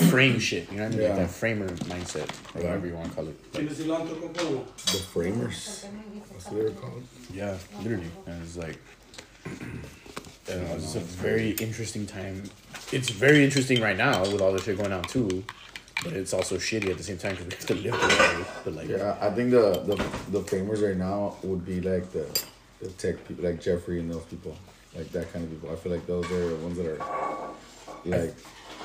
[0.09, 1.23] frame shit you know what I mean like Yeah.
[1.25, 4.65] that framer mindset or whatever you want to call it ¿Tiene cilantro con polvo?
[4.85, 5.85] The framers.
[6.31, 7.03] That's what they were called.
[7.33, 8.09] Yeah, literally.
[8.27, 8.77] And it's like,
[10.49, 12.43] Know, it's a very interesting time.
[12.91, 15.43] It's very interesting right now with all the shit going on too,
[16.03, 18.47] but it's also shitty at the same time because we have to live with it.
[18.65, 19.95] But like, Yeah, I think the, the
[20.31, 22.25] the framers right now would be like the
[22.81, 24.55] the tech people, like Jeffrey and those people,
[24.95, 25.71] like that kind of people.
[25.71, 27.49] I feel like those are the ones that are
[28.05, 28.33] like,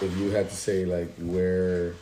[0.03, 1.95] if you had to say like where.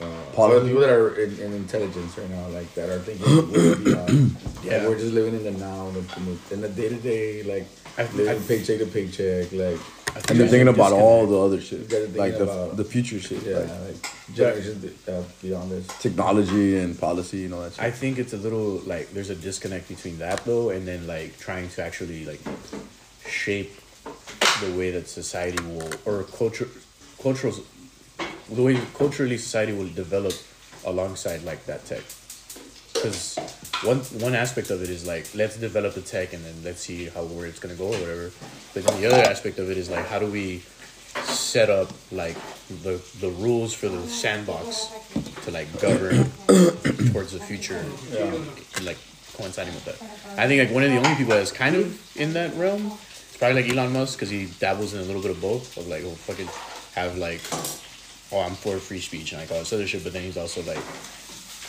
[0.00, 0.54] Uh, Policy.
[0.54, 4.36] all the people that are in, in intelligence right now, like that are thinking beyond.
[4.64, 4.78] Yeah.
[4.78, 7.66] Like we're just living in the now, in the, in the day to day, like
[7.98, 9.78] I- living I- paycheck to paycheck, like
[10.16, 12.76] and they're there's thinking about all the other shit, You gotta think like the about-
[12.76, 15.86] the future shit, yeah, like like generations uh, beyond this.
[15.98, 17.84] technology and policy and all that shit.
[17.84, 21.38] I think it's a little like there's a disconnect between that though, and then like
[21.38, 22.40] trying to actually like
[23.26, 23.72] shape
[24.62, 26.68] the way that society will or culture,
[27.22, 27.54] cultural,
[28.50, 30.34] the way culturally society will develop
[30.84, 32.02] alongside like that tech.
[32.92, 33.36] Because
[33.82, 37.06] one one aspect of it is like let's develop the tech and then let's see
[37.06, 38.30] how where it's gonna go or whatever.
[38.74, 40.62] But then the other aspect of it is like how do we
[41.14, 42.36] set up like
[42.82, 44.88] the the rules for the sandbox
[45.44, 46.30] to like govern
[47.12, 47.84] towards the future
[48.82, 48.98] like
[49.34, 52.32] coinciding with that i think like one of the only people that's kind of in
[52.32, 55.40] that realm is probably like elon musk because he dabbles in a little bit of
[55.40, 56.48] both of like oh fucking
[56.94, 57.40] have like
[58.32, 60.62] oh i'm for free speech and like all this other shit but then he's also
[60.62, 60.78] like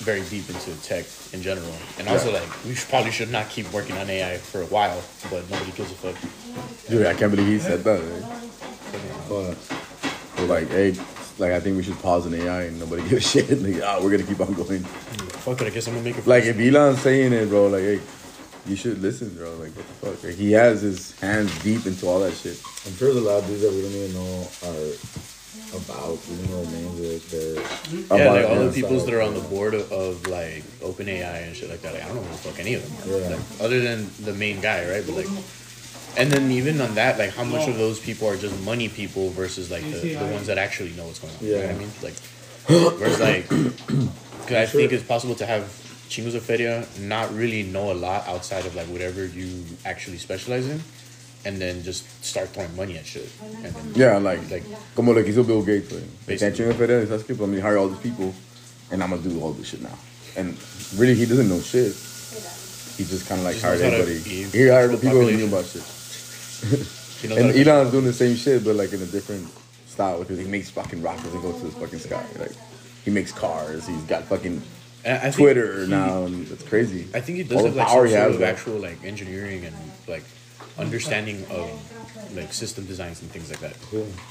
[0.01, 3.71] very deep into tech in general and also like we should, probably should not keep
[3.71, 6.15] working on ai for a while but nobody gives a fuck
[6.89, 8.01] Dude, I can't believe he said that.
[8.01, 8.51] Right?
[9.29, 9.57] But
[10.37, 10.93] We're like, hey,
[11.37, 13.49] like I think we should pause an AI and nobody give a shit.
[13.61, 14.79] Like, ah, we're gonna keep on going.
[14.83, 17.81] fuck it i guess i'm gonna make it Like if Elon's saying it, bro, like,
[17.83, 18.01] hey,
[18.67, 19.51] you should listen, bro.
[19.55, 20.23] Like, what the fuck?
[20.25, 22.61] Like, he has his hands deep into all that shit.
[22.85, 25.30] I'm sure there's a lot of dudes that we don't even know are
[25.73, 26.17] about.
[26.27, 26.99] We don't know their names.
[26.99, 28.71] Like they're yeah, About like all the yeah.
[28.71, 31.93] peoples that are on the board of, of like OpenAI and shit like that.
[31.93, 33.19] Like, I don't know who the fuck any of them are.
[33.19, 33.29] Yeah.
[33.35, 35.03] Like, other than the main guy, right?
[35.05, 35.27] But like,
[36.17, 39.29] and then even on that, like, how much of those people are just money people
[39.29, 41.45] versus like the, the ones that actually know what's going on?
[41.45, 41.91] You know what I mean?
[42.03, 42.15] Like,
[42.67, 45.63] whereas like, cause I think it's possible to have
[46.09, 50.67] chingos of feria not really know a lot outside of like whatever you actually specialize
[50.67, 50.81] in,
[51.45, 53.29] and then just start throwing money at shit.
[53.41, 54.63] Oh, and then, Yeah, like, Like-
[54.95, 55.99] como lo que hizo Bill Gates, güey.
[56.25, 56.57] They can't Basically.
[56.65, 57.39] change the feria, ¿sabes qué?
[57.39, 58.33] Let me hire all these people,
[58.91, 59.97] and I'm gonna do all this shit now.
[60.37, 60.55] And
[60.97, 61.93] really, he doesn't know shit.
[62.97, 64.29] He just kind of like hired knows how to everybody.
[64.31, 65.81] eat He hired the people who knew about shit.
[67.23, 69.47] you know, And Elon's doing the same shit, but like in a different
[69.87, 72.23] style because he makes fucking rockets and goes to the fucking sky.
[72.39, 72.51] Like
[73.03, 73.87] he makes cars.
[73.87, 74.61] He's got fucking
[75.03, 77.07] I think Twitter he- now, and it's crazy.
[77.13, 79.65] I think he does All have the like power some sort of actual like engineering
[79.65, 79.75] and
[80.07, 80.23] like
[80.77, 81.69] understanding of
[82.35, 83.75] like system designs and things like that.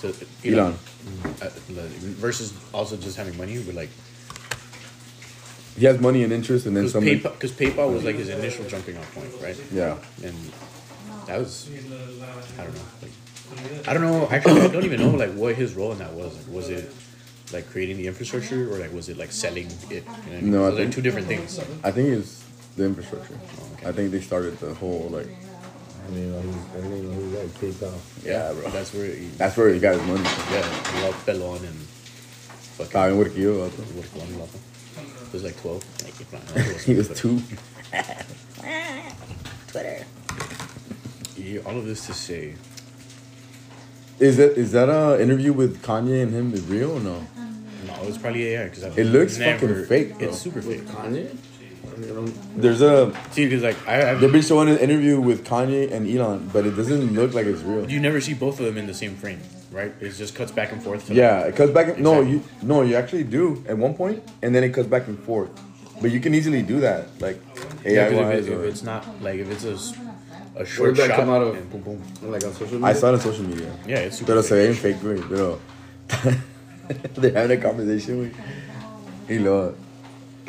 [0.01, 0.73] To, you Elon.
[0.73, 1.51] know, uh,
[2.19, 3.91] versus also just having money, but like
[5.77, 7.05] He has money and interest, and then because some.
[7.05, 9.57] PayPal, cause PayPal was like his initial jumping off point, right?
[9.73, 10.35] Yeah, And
[11.27, 11.69] that was
[12.59, 12.81] I don't know.
[13.03, 14.29] Like, I don't know.
[14.31, 16.37] Actually, I don't even know like what his role in that was.
[16.37, 16.93] Like, was it
[17.53, 19.91] like creating the infrastructure or like was it like selling it?
[19.91, 20.51] You know what I mean?
[20.53, 21.59] No, I Those are think- two different things.
[21.85, 22.45] I think it's
[22.77, 23.35] the infrastructure.
[23.75, 23.89] okay.
[23.89, 25.29] I think they started the whole like
[26.11, 26.37] I mean, I
[26.77, 27.97] didn't even know who was like PayPal.
[28.25, 28.63] Yeah, bro.
[28.71, 30.25] That's where he, That's where he got his money.
[30.25, 30.67] yeah,
[30.99, 31.79] he all pelon and
[32.77, 33.83] fucking Estaba bien huerquillo, vato.
[33.95, 34.59] worked one loco.
[35.31, 35.85] He was like 12.
[36.03, 36.43] Like, if not,
[36.87, 37.41] He was two.
[41.37, 42.55] Yeah, all of this to say,
[44.19, 47.25] Is that is that a interview with Kanye and him is real or no?
[47.87, 50.29] no, it was probably AI because It looks fucking fake, bro.
[50.29, 50.83] It's super fake.
[50.83, 51.37] Kanye?
[52.57, 56.09] There's a See, because like I, they've I, been showing an interview with Kanye and
[56.09, 57.91] Elon, but it doesn't look like it's real.
[57.91, 59.93] you never see both of them in the same frame, right?
[60.01, 61.07] It just cuts back and forth.
[61.07, 61.89] To Yeah, it cuts back.
[61.89, 62.33] And, no, Exactly.
[62.33, 65.51] you no, you actually do at one point, and then it cuts back and forth.
[66.01, 67.41] But you can easily do that, like
[67.85, 68.39] yeah, AI 'cause wise.
[68.39, 71.03] if, it, if or- it's not like if it's a, s- a Where short did
[71.05, 71.55] that shot come out of?
[71.57, 72.03] and boom boom.
[72.33, 72.87] Like on social media?
[72.89, 73.71] I saw it on social media.
[73.87, 74.33] Yeah, it's super.
[74.33, 74.97] Pero se ve fake.
[74.97, 75.29] en fake, güey.
[75.29, 75.59] Pero
[77.21, 78.33] they're having a conversation, güey.
[79.29, 79.75] Y luego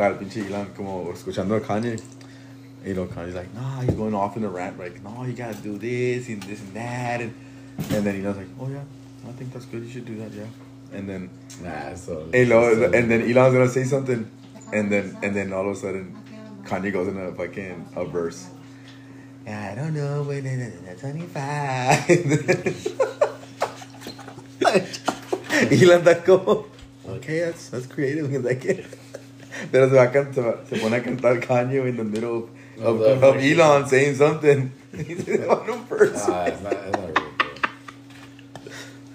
[0.02, 2.00] está el pinche Elon como escuchando a Kanye.
[2.84, 5.54] Y luego Kanye's like, nah, he's going off in a rant, like, no, you gotta
[5.62, 7.22] do this and this and that.
[7.22, 7.34] And,
[7.92, 8.82] and then Elon's like, oh yeah,
[9.30, 9.84] I think that's good.
[9.84, 10.46] You should do that, yeah.
[10.92, 11.30] And then
[11.62, 12.28] Nah, so.
[12.34, 14.30] and, luego, and then Elon's gonna say something,
[14.74, 16.18] and then and then all of a sudden,
[16.64, 18.48] Kanye goes in a fucking a verse.
[19.48, 20.44] I don't know when
[21.00, 22.10] twenty five.
[25.72, 26.66] Elon está como,
[27.08, 28.30] okay, that's that's creative.
[28.30, 28.66] He's like,
[29.72, 33.00] pero se va a cantar, se pone a cantar Kanye in the middle of, Of
[33.00, 34.72] the- of Elon saying something.
[34.96, 36.28] He's on a verse.
[36.28, 37.14] Nah, it's not, it's not real.
[37.14, 37.24] bro.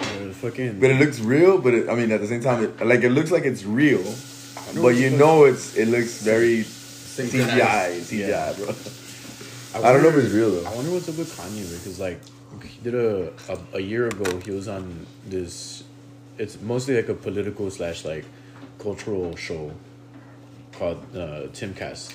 [0.00, 0.80] Uh, fucking.
[0.80, 3.10] But it looks real, but it, I mean, at the same time, it, like it
[3.10, 4.02] looks like it's real,
[4.80, 8.52] but you know it's it looks very CGI, CGI, Yeah.
[8.56, 8.74] bro.
[9.82, 10.68] I don't know if it's real though.
[10.70, 12.20] I wonder what's up with Kanye because like
[12.64, 15.84] he did a, a a year ago he was on this
[16.38, 18.24] it's mostly like a political slash like
[18.78, 19.72] cultural show
[20.78, 22.14] called uh, Timcast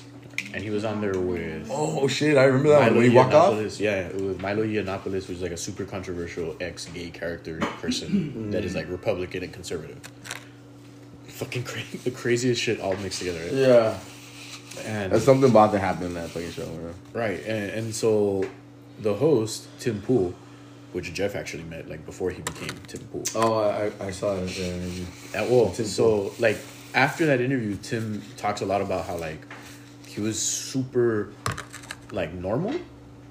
[0.54, 2.96] and he was on there with Oh shit, I remember that one.
[2.96, 3.80] when he walked off.
[3.80, 8.88] Yeah, with Milo Yiannopoulos, who's like a super controversial ex-gay character person that is like
[8.88, 9.98] Republican and conservative.
[11.28, 13.40] Fucking cra- the craziest shit all mixed together.
[13.40, 13.52] right?
[13.52, 13.98] Yeah.
[14.84, 16.68] And There's something about to happen in that fucking show.
[17.12, 18.44] Right, and, and so
[19.00, 20.34] the host Tim Pool,
[20.92, 23.24] which Jeff actually met like before he became Tim Pool.
[23.34, 24.58] Oh, I, I- I saw it.
[24.58, 25.40] Yeah.
[25.40, 26.58] And, well, Tim so like
[26.94, 29.40] after that interview, Tim talks a lot about how like
[30.06, 31.32] he was super
[32.10, 32.74] like normal,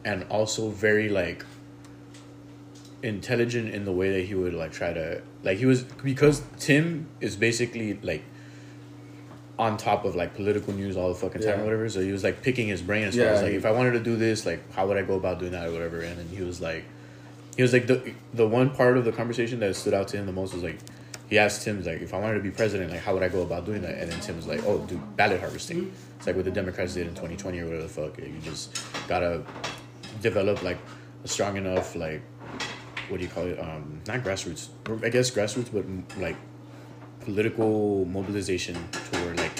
[0.03, 1.45] and also very like
[3.03, 7.07] intelligent in the way that he would like try to like he was because Tim
[7.19, 8.23] is basically like
[9.57, 11.61] on top of like political news all the fucking time Yeah.
[11.61, 11.89] or whatever.
[11.89, 13.99] So he was like picking his brain as far as like if I wanted to
[13.99, 16.01] do this, like how would I go about doing that or whatever.
[16.01, 16.83] And then he was like,
[17.55, 20.25] he was like the the one part of the conversation that stood out to him
[20.25, 20.79] the most was like
[21.31, 23.41] he asked Tim like if I wanted to be president, like how would I go
[23.41, 23.97] about doing that?
[23.97, 25.93] And then Tim was like, oh, do ballot harvesting.
[26.17, 28.19] It's like what the Democrats did in twenty twenty or whatever the fuck.
[28.19, 29.45] You just gotta
[30.21, 30.77] develop like
[31.23, 32.21] a strong enough like
[33.07, 33.57] what do you call it?
[33.57, 34.67] Um, not grassroots.
[35.05, 35.85] I guess grassroots, but
[36.19, 36.35] like
[37.21, 39.57] political mobilization to where like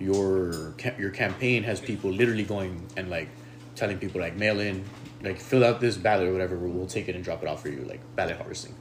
[0.00, 3.28] your your campaign has people literally going and like
[3.76, 4.84] telling people like mail in
[5.22, 7.68] like fill out this ballot or whatever we'll take it and drop it off for
[7.68, 8.74] you like ballot harvesting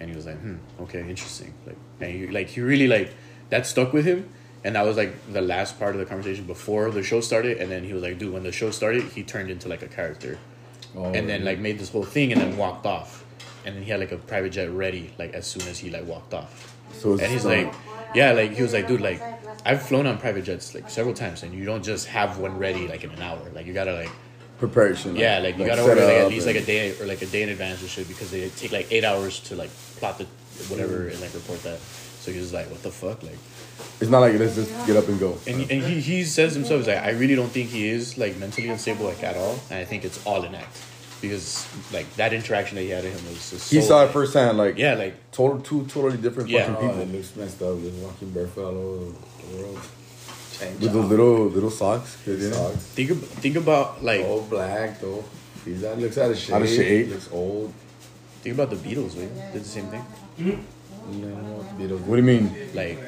[0.00, 1.54] and he was like hmm okay interesting.
[1.66, 3.12] Like and he, like he really like
[3.50, 4.28] that stuck with him.
[4.64, 7.58] And that was like the last part of the conversation before the show started.
[7.58, 9.88] And then he was like dude when the show started he turned into like a
[9.88, 10.38] character.
[10.96, 13.24] Oh, and then like made this whole thing and then walked off.
[13.64, 16.06] And then he had like a private jet ready like as soon as he like
[16.06, 16.74] walked off.
[16.92, 17.72] So and he's like
[18.14, 19.22] yeah like he was like dude like
[19.66, 22.88] i've flown on private jets like several times and you don't just have one ready
[22.88, 23.40] like in an hour.
[23.54, 24.10] Like you gotta like
[24.58, 25.14] preparation.
[25.14, 27.42] yeah like you gotta order like at least like a day or like a day
[27.42, 30.24] in advance or shit because they take like eight hours to like plot the
[30.70, 31.12] whatever mm.
[31.12, 33.38] and like report that so he was like what the fuck like
[34.00, 35.38] It's not like let's just get up and go.
[35.46, 38.36] and, and he, he says himself he's like i really don't think he is like
[38.38, 40.76] mentally unstable like at all and i think it's all an act
[41.20, 44.10] because like that interaction that he had with him was just He so, saw it
[44.12, 46.66] firsthand, like yeah like total two totally different Yeah.
[46.72, 47.80] fucking Oh, people it looks messed up.
[47.80, 49.04] Just walking barefoot all over
[49.50, 49.80] the world.
[50.60, 52.16] Change with those little little socks.
[52.24, 52.76] they socks.
[52.94, 55.24] think, ab- think about like All black though.
[55.64, 56.54] He's that looks out of shape.
[56.54, 57.08] Out of shape.
[57.10, 57.74] Looks old.
[58.48, 59.52] Think about the beatles right?
[59.52, 60.04] did the same thing
[60.38, 60.60] mm-hmm.
[61.10, 62.00] You know, Beatles.
[62.00, 62.54] What do you mean?
[62.74, 62.98] like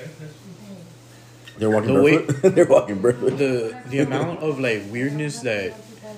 [1.59, 2.55] They're walking The way- barefoot.
[2.55, 3.37] They're walking barefoot.
[3.37, 5.75] the the amount of like weirdness that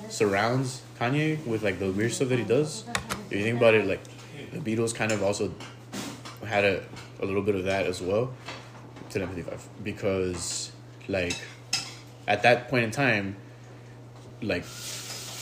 [0.09, 2.85] surrounds Kanye with like the weird stuff that he does.
[3.31, 4.01] If you think about it, like
[4.53, 5.53] the Beatles kind of also
[6.47, 6.85] had a,
[7.21, 8.31] a little bit of that as well.
[9.11, 10.71] To 55 because
[11.09, 11.35] like
[12.29, 13.35] at that point in time,
[14.41, 14.63] like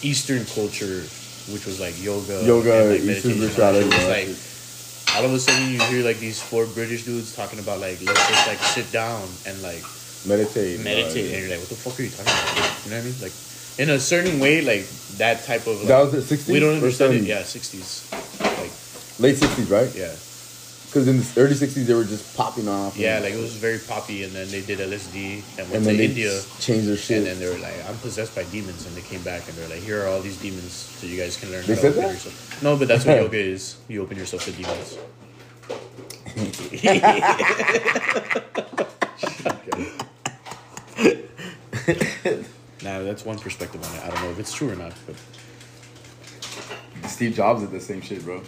[0.03, 1.05] Eastern culture,
[1.53, 5.33] which was like yoga, Yoga, like, meditation, all that shit, spirituality, was like all of
[5.35, 8.59] a sudden you hear like these four British dudes talking about like let's just like
[8.59, 9.83] sit down and like
[10.27, 10.79] meditate.
[10.85, 12.85] meditate uh, and you're like, what the fuck are you talking about?
[12.85, 13.19] You know what I mean?
[13.23, 13.33] Like,
[13.79, 14.87] in a certain way, like
[15.19, 15.79] that type of.
[15.81, 17.23] Like, That was the 60s We don't understand it.
[17.25, 17.27] 70s?
[17.27, 18.07] Yeah, sixties.
[18.41, 18.71] Like
[19.19, 19.91] Late sixties, right?
[19.97, 20.13] yeah,
[20.91, 22.97] Because in the early sixties they were just popping off.
[22.97, 23.21] yeah.
[23.21, 25.97] Like it was very poppy, and then they did LSD and went and to then
[25.99, 26.41] they India.
[26.59, 27.19] changed their shit.
[27.19, 29.69] And then they were like, "I'm possessed by demons," and they came back and they're
[29.69, 31.99] like, "Here are all these demons, so you guys can learn." They how said to
[32.01, 32.15] open that?
[32.15, 32.63] Yourself.
[32.65, 33.77] No, but that's what yoga is.
[33.87, 34.99] You open yourself to demons.
[42.83, 44.03] nah, that's one perspective on it.
[44.05, 45.17] I don't know if it's true or not, but
[47.09, 48.43] Steve Jobs did the same shit, bro.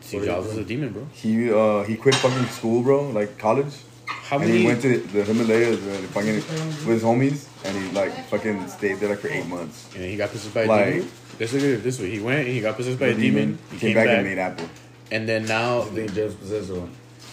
[0.00, 1.06] Steve Jobs is a demon, bro.
[1.12, 3.74] He uh he quit fucking school, bro, like college.
[4.06, 4.60] How and many?
[4.60, 8.98] he went to the Himalayas uh, fucking with his homies, and he like fucking stayed
[9.00, 9.88] there like for eight months.
[9.94, 11.10] and he got possessed by a Like- demon.
[11.40, 12.10] Let's look at it this way.
[12.10, 13.58] He went and he got possessed by a The demon.
[13.72, 14.68] He came, back, and made Apple.
[15.10, 16.90] and then now, I think Jeff's possessed one.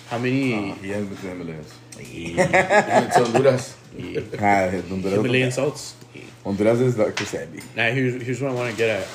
[0.09, 0.71] how many?
[0.79, 1.73] He hasn't been to the Himalayas.
[1.99, 3.75] It's Honduras.
[4.39, 5.95] Ah, Honduras, Himalayan salts.
[6.45, 7.61] Honduras is like Kusabi.
[7.75, 9.07] Now here's here's what I want to get at.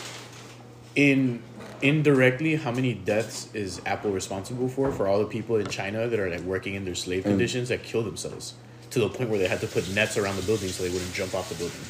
[0.94, 1.42] In
[1.82, 6.18] indirectly, how many deaths is Apple responsible for for all the people in China that
[6.18, 7.28] are like working in their slave mm.
[7.30, 8.54] conditions that kill themselves
[8.90, 11.12] to the point where they had to put nets around the building so they wouldn't
[11.14, 11.80] jump off the building.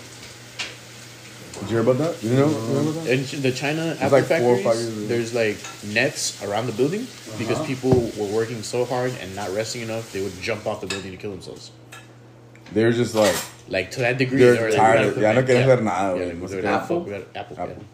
[1.55, 2.23] Did you hear about that?
[2.23, 3.11] You know, you know about that?
[3.13, 5.07] In Ch- the China Apple like four or factories, five years ago.
[5.07, 5.59] there's like
[5.95, 7.39] nets around the building uh-huh.
[7.39, 10.87] because people were working so hard and not resting enough, they would jump off the
[10.87, 11.71] building to kill themselves.
[12.73, 13.37] They're just like
[13.69, 15.77] Like to that degree, They're they were like, tired "We're ya no quieren yeah.
[15.77, 16.29] hacer nada, Yeah, güey.
[16.33, 16.65] like, No they're sé.
[16.65, 17.01] like, Apple?
[17.05, 17.85] we got Apple, Apple.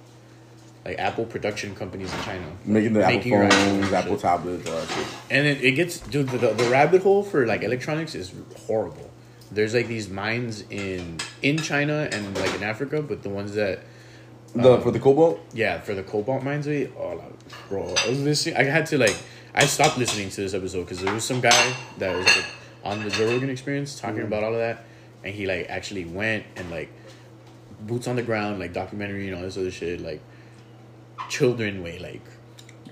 [0.88, 4.20] Like Apple production companies in China making the Making Apple phones, Apple Apple shit.
[4.22, 5.07] tablets, all that shit.
[5.31, 8.33] And it, it gets dude the, the rabbit hole for like electronics is
[8.66, 9.11] horrible.
[9.53, 13.81] There's like these mines in in China and like in Africa, but the ones that
[14.55, 18.09] The um, for the Cobalt, yeah for the cobalt mines, we oh like, bro, I
[18.09, 18.57] was listening.
[18.57, 19.16] I had to like
[19.55, 22.46] I stopped listening to this episode because there was some guy that was like
[22.83, 24.27] on the Joe Rogan Experience talking mm-hmm.
[24.27, 24.85] about all of that,
[25.22, 26.90] and he like actually went and like
[27.81, 30.20] boots on the ground, like documentary and all this other shit, like
[31.28, 32.22] children way like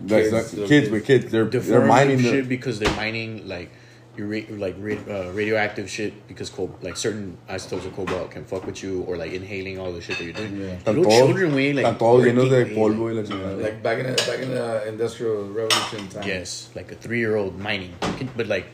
[0.01, 0.91] that's Kids, not- little kids kids.
[0.91, 2.49] with kids, they're they're mining shit the.
[2.49, 3.71] because they're mining like
[4.19, 8.67] ura- like ra- uh, radioactive shit because co- like certain isotopes of cobalt can fuck
[8.67, 10.57] with you or like inhaling all the shit that you're doing.
[10.61, 10.77] Yeah.
[10.87, 13.62] Little Están todos- children way like están todos llenos de working, polvo y la chingada.
[13.62, 16.27] Like back in the back in the industrial revolution time.
[16.29, 17.95] yes, like a three year old mining,
[18.37, 18.67] but like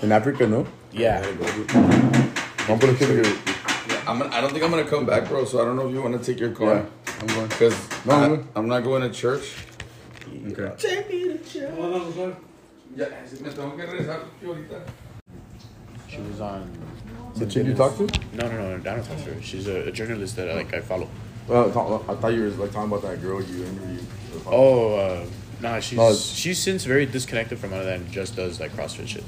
[0.00, 0.64] In Africa, no.
[0.92, 1.20] yeah,
[2.66, 3.22] Vamos por el kid here.
[3.24, 3.54] Yeah,
[4.08, 4.22] I'm.
[4.22, 5.44] I don't think I'm gonna come back, bro.
[5.44, 6.74] So I don't know if you want to take your car.
[6.76, 6.84] Yeah,
[7.20, 7.48] I'm going.
[7.48, 8.44] Because No, I, no.
[8.56, 9.54] I'm not going to church.
[10.50, 10.72] Okay.
[10.78, 11.74] Take me to church.
[11.78, 12.34] No, sorry.
[12.96, 14.80] Ya, si me tengo que regresar ahorita.
[16.08, 16.70] she was on.
[17.36, 18.06] The chick you talked to?
[18.34, 19.42] No, no, no, I don't talk to her.
[19.42, 21.08] She's a, a journalist that like I follow.
[21.46, 24.06] Well, I thought- I thought you were like talking about that girl you interviewed.
[24.46, 25.26] Oh, uh,
[25.60, 26.14] nah, she's No.
[26.14, 29.24] she's since very disconnected from all of that and just does like CrossFit shit.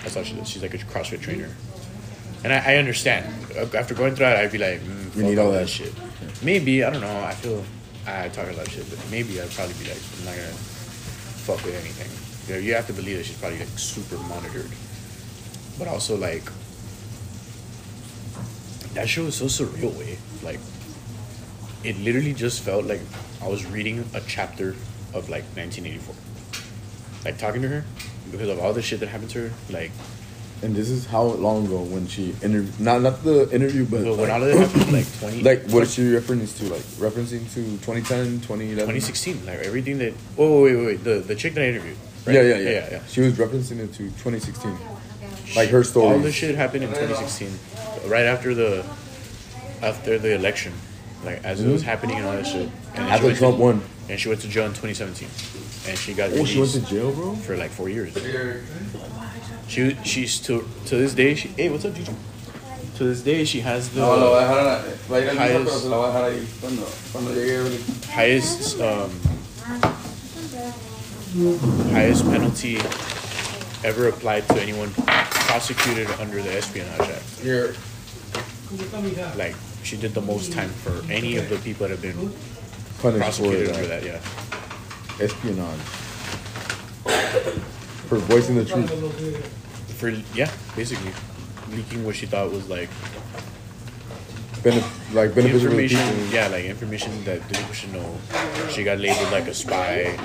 [0.00, 0.48] That's all she does.
[0.48, 1.50] She's like a CrossFit trainer.
[2.44, 3.26] And I, I understand.
[3.74, 5.68] After going through that, I'd be like, mm, fuck need all that.
[5.68, 5.92] shit.
[6.42, 7.24] Maybe, I don't know.
[7.24, 7.64] I feel
[8.06, 10.48] I talk a lot of shit, but maybe I'd probably be like, I'm not gonna
[11.46, 12.10] fuck with anything.
[12.48, 14.70] You, know, you have to believe that she's probably like super monitored.
[15.78, 16.44] But also, like,
[18.94, 20.18] that show was so surreal, way.
[20.42, 20.58] Like,
[21.84, 23.00] it literally just felt like
[23.40, 24.70] I was reading a chapter
[25.14, 26.14] of like 1984.
[27.24, 27.84] Like talking to her
[28.30, 29.54] because of all the shit that happened to her.
[29.70, 29.90] Like
[30.62, 32.78] And this is how long ago when she interviewed?
[32.78, 35.82] Not not the interview, but when like, all of it happened, like 20, like what
[35.82, 36.64] is she referencing to?
[36.72, 38.76] Like referencing to 2010, 2011?
[38.76, 40.14] 2016, like everything that.
[40.38, 41.04] Oh wait, wait, wait.
[41.04, 41.96] The the chick that I interviewed.
[42.26, 42.34] right?
[42.36, 43.02] Yeah, yeah, yeah, yeah, yeah.
[43.08, 44.78] She was referencing it to 2016.
[45.56, 46.22] Like her story All story.
[46.22, 48.86] this shit happened in 2016, right after the
[49.82, 50.72] after the election,
[51.24, 51.90] like as it was mm-hmm.
[51.90, 52.70] happening and all that shit.
[52.94, 53.82] And then she After went Trump to, won.
[54.08, 55.28] and she went to jail in 2017,
[55.90, 57.34] and she got Oh, she went to jail, bro.
[57.34, 58.14] for like four years.
[59.68, 59.96] Here.
[60.04, 61.34] She she's to to this day.
[61.34, 62.12] She hey, what's up, Gigi?
[62.98, 65.28] To this day, she has the No, lo voy a dejar a va a ir
[65.30, 69.10] al Highest- pero se la voy a dejar ahí cuando, cuando llegue highest um,
[71.92, 72.76] highest penalty
[73.84, 74.90] ever applied to anyone
[75.48, 77.40] prosecuted under the Espionage Act.
[77.40, 77.74] Here.
[79.36, 82.32] Like she did the most time for any of the people that have been
[83.00, 84.02] Punished prosecuted under that.
[84.02, 84.20] that.
[85.18, 85.80] Yeah, espionage.
[88.12, 88.90] For voicing the truth.
[89.96, 91.12] for yeah, basically
[91.74, 92.90] leaking what she thought was like
[94.60, 95.98] Benef- like beneficial information.
[95.98, 96.26] people.
[96.26, 98.18] Yeah, like information that the people should know.
[98.68, 100.18] She got labeled like a spy.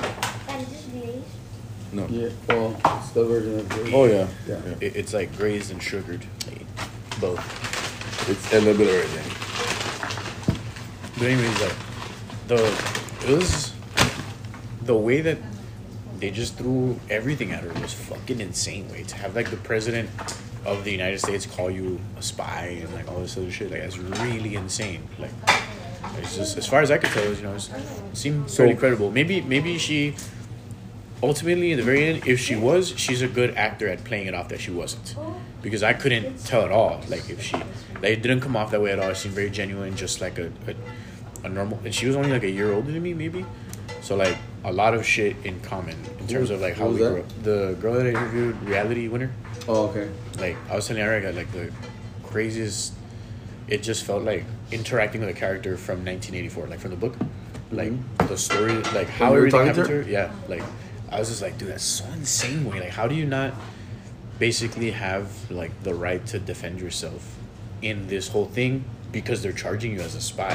[1.93, 2.05] No.
[2.09, 2.27] Yeah.
[2.49, 3.89] Well, it's the version of this.
[3.93, 4.27] Oh yeah.
[4.45, 4.59] Yeah.
[4.81, 6.67] It, it's like grazed and sugared, like,
[7.21, 7.39] both.
[8.29, 9.31] It's a little bit of everything.
[11.17, 11.75] But anyways, like
[12.49, 13.71] the it was
[14.81, 15.37] the way that
[16.19, 18.89] they just threw everything at her was fucking insane.
[18.91, 20.09] Way to have like the president
[20.65, 23.71] of the United States call you a spy and like all this other shit.
[23.71, 25.07] Like that's really insane.
[25.19, 25.31] Like
[26.17, 28.57] it's just as far as I could tell, it was, you know, it seemed So-
[28.57, 29.11] fairly credible.
[29.11, 30.15] Maybe maybe she
[31.23, 34.33] ultimately in the very end, if she was, she's a good actor at playing it
[34.33, 35.15] off that she wasn't.
[35.61, 37.01] Because I couldn't tell at all.
[37.09, 39.09] Like if she like it didn't come off that way at all.
[39.09, 40.75] It seemed very genuine, just like a, a
[41.43, 43.45] a normal and she was only like a year older than me, maybe.
[44.01, 44.37] So like
[44.67, 47.09] a lot of shit in common in terms of like how we that?
[47.09, 47.43] grew up.
[47.43, 49.31] The girl that I interviewed, reality winner.
[49.67, 50.09] Oh, okay.
[50.39, 51.71] Like I was telling Eric, I got like the
[52.23, 52.93] craziest.
[53.67, 57.15] It just felt like interacting with a character from 1984, like from the book,
[57.71, 57.91] like
[58.27, 59.33] the story, like how Mm-hmm.
[59.33, 60.09] you everything to happened to her.
[60.09, 60.63] Yeah, like
[61.09, 62.65] I was just like, dude, that's so insane.
[62.69, 63.53] Way, like, how do you not
[64.39, 67.35] basically have like the right to defend yourself
[67.81, 70.53] in this whole thing because they're charging you as a spy,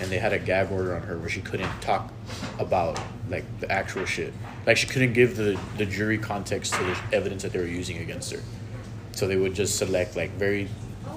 [0.00, 2.12] and they had a gag order on her where she couldn't talk
[2.58, 4.32] about like the actual shit.
[4.66, 7.98] Like she couldn't give the the jury context to the evidence that they were using
[7.98, 8.40] against her.
[9.12, 10.68] So they would just select like very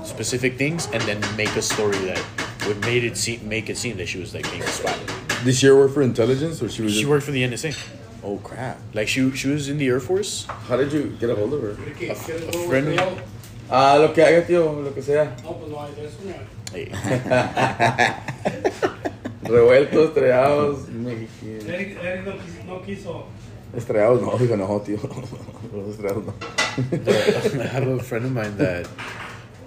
[0.04, 2.24] specific things and then make a story that
[2.68, 4.96] would made it seem make it seem that she was like being a spy.
[5.44, 7.76] Did she ever work for intelligence or she was She just, worked for the NSA.
[8.24, 8.78] Oh crap.
[8.94, 10.46] Like she she was in the Air Force.
[10.68, 11.70] How did you get a hold of her?
[11.72, 13.22] A- a friend- estrellado?
[13.72, 15.32] Ah, lo que haga, tío, lo que sea.
[16.74, 18.24] No, pues no hay de eso, mira.
[18.24, 18.70] Hey.
[19.44, 20.80] Revueltos, estrellados.
[21.68, 23.26] Eric, Eric no, quis- no quiso.
[23.76, 24.98] Estrellados no, digo no, tío.
[25.74, 26.34] Los estrellados no.
[27.62, 28.88] I have a friend of mine that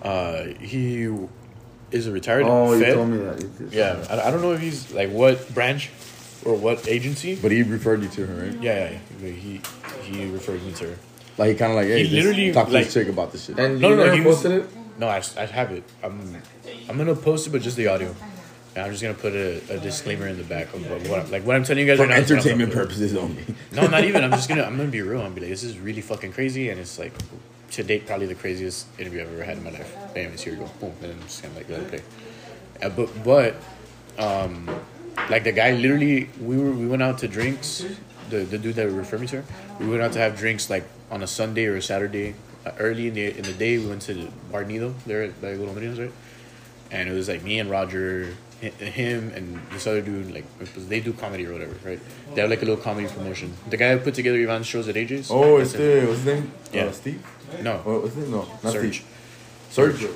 [0.02, 1.08] uh, he
[1.90, 3.44] is a retired Oh, you told me that.
[3.72, 5.90] Yeah, I, I don't know if he's like what branch
[6.44, 7.34] or what agency.
[7.36, 8.62] But he referred you to her, right?
[8.62, 9.30] Yeah, yeah, yeah.
[9.32, 9.60] he
[10.02, 10.96] he referred me to her.
[11.38, 13.32] Like he kind of like, hey, He just literally, talk to like- this chick about
[13.32, 13.58] this shit.
[13.58, 14.66] And No, you no, never he was- posted it?
[14.98, 15.84] No, I, I have it.
[16.02, 16.42] I'm
[16.88, 18.14] I'm gonna post it, but just the audio.
[18.74, 21.30] And I'm just gonna put a, a disclaimer in the back of what, what I'm,
[21.30, 22.16] like what I'm telling you guys For right now.
[22.16, 23.44] Entertainment purposes only.
[23.72, 24.24] No, not even.
[24.24, 25.20] I'm just gonna I'm gonna be real.
[25.20, 27.12] I'm be like, this is really fucking crazy, and it's like
[27.72, 29.94] to date probably the craziest interview I've ever had in my life.
[30.16, 30.70] Anyways, here we go.
[30.80, 32.02] Boom, and then I'm just gonna like let it play.
[32.82, 33.54] Uh, but but
[34.18, 34.68] um,
[35.30, 37.84] like the guy literally, we were we went out to drinks.
[38.30, 39.44] The the dude that referred me to her,
[39.80, 42.34] we went out to have drinks like on a Sunday or a Saturday.
[42.78, 45.74] Early in the in the day, we went to Bar Nido there at like Little
[45.74, 46.12] Marinos, right?
[46.92, 50.32] and it was like me and Roger, him and this other dude.
[50.32, 50.44] Like
[50.88, 51.98] they do comedy or whatever, right?
[52.34, 53.54] They have like a little comedy promotion.
[53.68, 55.30] The guy who put together Ivan's shows at AJ's.
[55.30, 56.52] Oh, it's the, what's his name?
[56.72, 56.84] Yeah.
[56.84, 57.26] Uh, Steve?
[57.62, 58.28] no What was it?
[58.28, 59.02] No, not Serge.
[59.70, 60.00] Steve.
[60.00, 60.06] Serge.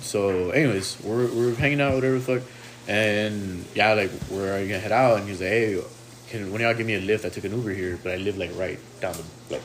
[0.00, 2.42] So, anyways, we're we're hanging out, whatever the fuck,
[2.88, 5.18] and yeah, like where are you gonna head out?
[5.18, 5.82] And he's like, hey,
[6.28, 7.24] can when y'all give me a lift?
[7.24, 9.62] I took an Uber here, but I live like right down the like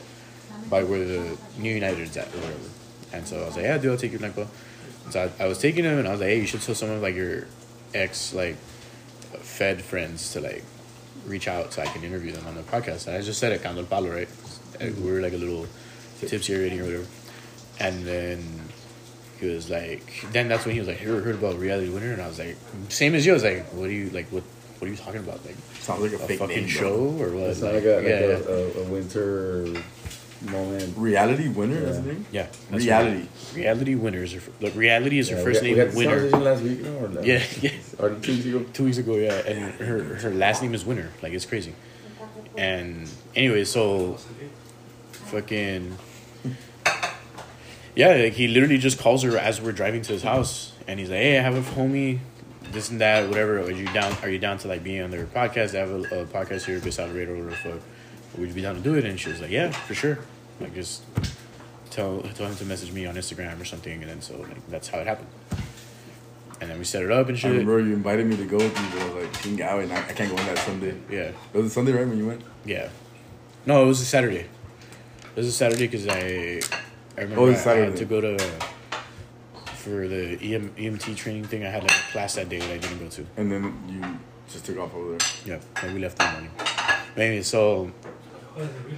[0.72, 2.70] by where the New United is at or whatever.
[3.12, 4.48] And so I was like, yeah, dude, I'll take your Nightclub.
[5.10, 6.88] So I, I was taking him, and I was like, hey, you should tell some
[6.88, 7.46] of like your
[7.92, 8.56] ex like
[9.42, 10.64] Fed friends to like
[11.26, 13.06] reach out so I can interview them on the podcast.
[13.06, 14.28] And I just said it, Candle Palo, right?
[14.80, 15.66] And We were like a little
[16.20, 17.06] tipsy rating or whatever.
[17.78, 18.42] And then
[19.40, 22.14] he was like, then that's when he was like, heard, heard about Reality Winner?
[22.14, 22.56] And I was like,
[22.88, 23.32] same as you.
[23.32, 24.42] I was like, what are you, like, what
[24.78, 25.44] what are you talking about?
[25.44, 26.72] Like, Sounds like a, a fake fucking name, bro.
[26.72, 27.50] show or what?
[27.50, 28.80] It's not like a, like yeah, a, yeah.
[28.80, 29.66] a, a winter
[30.50, 30.94] moment.
[30.96, 32.02] Reality winner, that's Yeah.
[32.02, 32.26] the name?
[32.32, 33.16] Yeah, that's Reality.
[33.18, 33.28] right.
[33.54, 36.28] Reality Winner is her, like, Reality is her Yeah, first we, name, we had Winner.
[36.38, 36.96] last week, no?
[36.98, 37.70] Or last- Yeah, yeah.
[37.98, 38.64] Or two weeks ago.
[38.72, 41.10] two weeks ago, yeah, and her her last name is Winner.
[41.22, 41.74] Like it's crazy.
[42.56, 44.18] And anyway, so
[45.30, 45.96] fucking
[47.94, 51.10] yeah, like he literally just calls her as we're driving to his house, and he's
[51.10, 52.18] like, "Hey, I have a homie,
[52.72, 53.60] this and that, whatever.
[53.60, 54.16] Are you down?
[54.22, 55.72] Are you down to like being on their podcast?
[55.72, 57.50] They have a, a podcast here, Good Salad Radar, or whatever.
[57.74, 57.88] the fuck.
[58.38, 60.18] Would you be down to do it?" And she was like, "Yeah, for sure.
[60.60, 61.02] Like just
[61.90, 64.88] tell tell him to message me on Instagram or something." And then so like that's
[64.88, 65.28] how it happened.
[66.60, 67.50] And then we set it up and shit.
[67.50, 69.96] I remember you invited me to go with you, but like, King Gao, and I,
[69.96, 70.94] I can't go on that Sunday.
[71.10, 71.32] Yeah.
[71.52, 72.42] It was a Sunday, right, when you went?
[72.64, 72.88] Yeah.
[73.66, 74.46] No, it was a Saturday.
[74.46, 76.60] It was a Saturday because I,
[77.18, 78.38] I remember Oh, I, it's I had to go to
[79.74, 81.64] for the EM, EMT training thing.
[81.64, 83.26] I had like a class that day that I didn't go to.
[83.36, 84.18] And then you
[84.48, 85.28] just took off over there.
[85.44, 86.50] Yeah, and we left in the morning.
[87.16, 87.90] Maybe so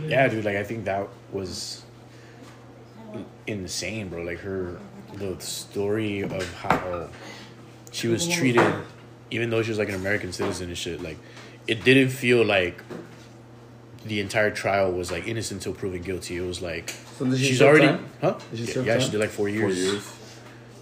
[0.06, 1.82] yeah, dude, like I think that was
[3.46, 4.22] insane, bro.
[4.22, 4.78] Like her,
[5.14, 7.08] the story of how
[7.92, 8.74] she was treated,
[9.30, 11.02] even though she was like an American citizen and shit.
[11.02, 11.18] Like,
[11.66, 12.82] it didn't feel like
[14.04, 16.36] the entire trial was like innocent until proven guilty.
[16.36, 18.06] It was like So she she's already, time?
[18.20, 18.38] huh?
[18.54, 19.74] She yeah, yeah, she did like four years.
[19.76, 20.12] Four years.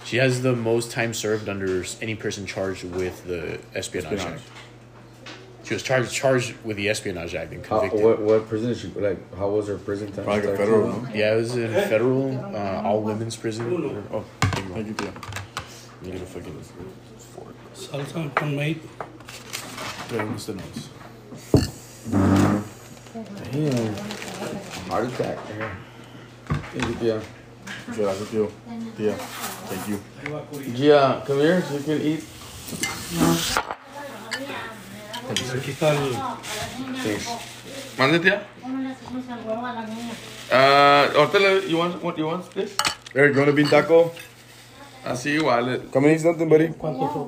[0.05, 4.41] She has the most time served under any person charged with the espionage, Espionage.
[5.63, 5.69] Act.
[5.69, 8.05] She was charged charged with the espionage act and How, convicted.
[8.05, 10.25] what, what prison did she, like, how was her prison time?
[10.25, 11.15] Probably like a federal, to- no?
[11.15, 13.67] Yeah, it was in federal, uh, all women's prison.
[14.13, 14.75] Oh, thank you.
[14.75, 15.13] Thank you, Tia.
[16.05, 16.61] You get a fucking
[17.35, 17.55] fork.
[17.75, 18.83] Salsa con mate.
[20.09, 20.89] There, what's the nose?
[23.53, 23.95] Damn.
[24.91, 25.39] Heart attack.
[26.73, 27.23] Thank you, Tia.
[27.89, 28.51] Muchas gracias, tío.
[28.97, 29.15] Tía.
[29.69, 29.99] Thank you.
[30.75, 32.25] Gia, come here so you can eat.
[34.33, 34.47] Aquí
[35.69, 36.17] está el.
[37.99, 38.47] ¿Mande, tía?
[38.61, 40.13] ¿Cómo le hacemos el huevo a la niña?
[40.51, 42.75] Ah, ahorita le, you want, what you want, please?
[43.15, 44.13] Eric, you want a bean taco?
[45.05, 45.89] Así igual.
[45.93, 46.69] Come and eat something, buddy.
[46.69, 47.13] ¿Cuánto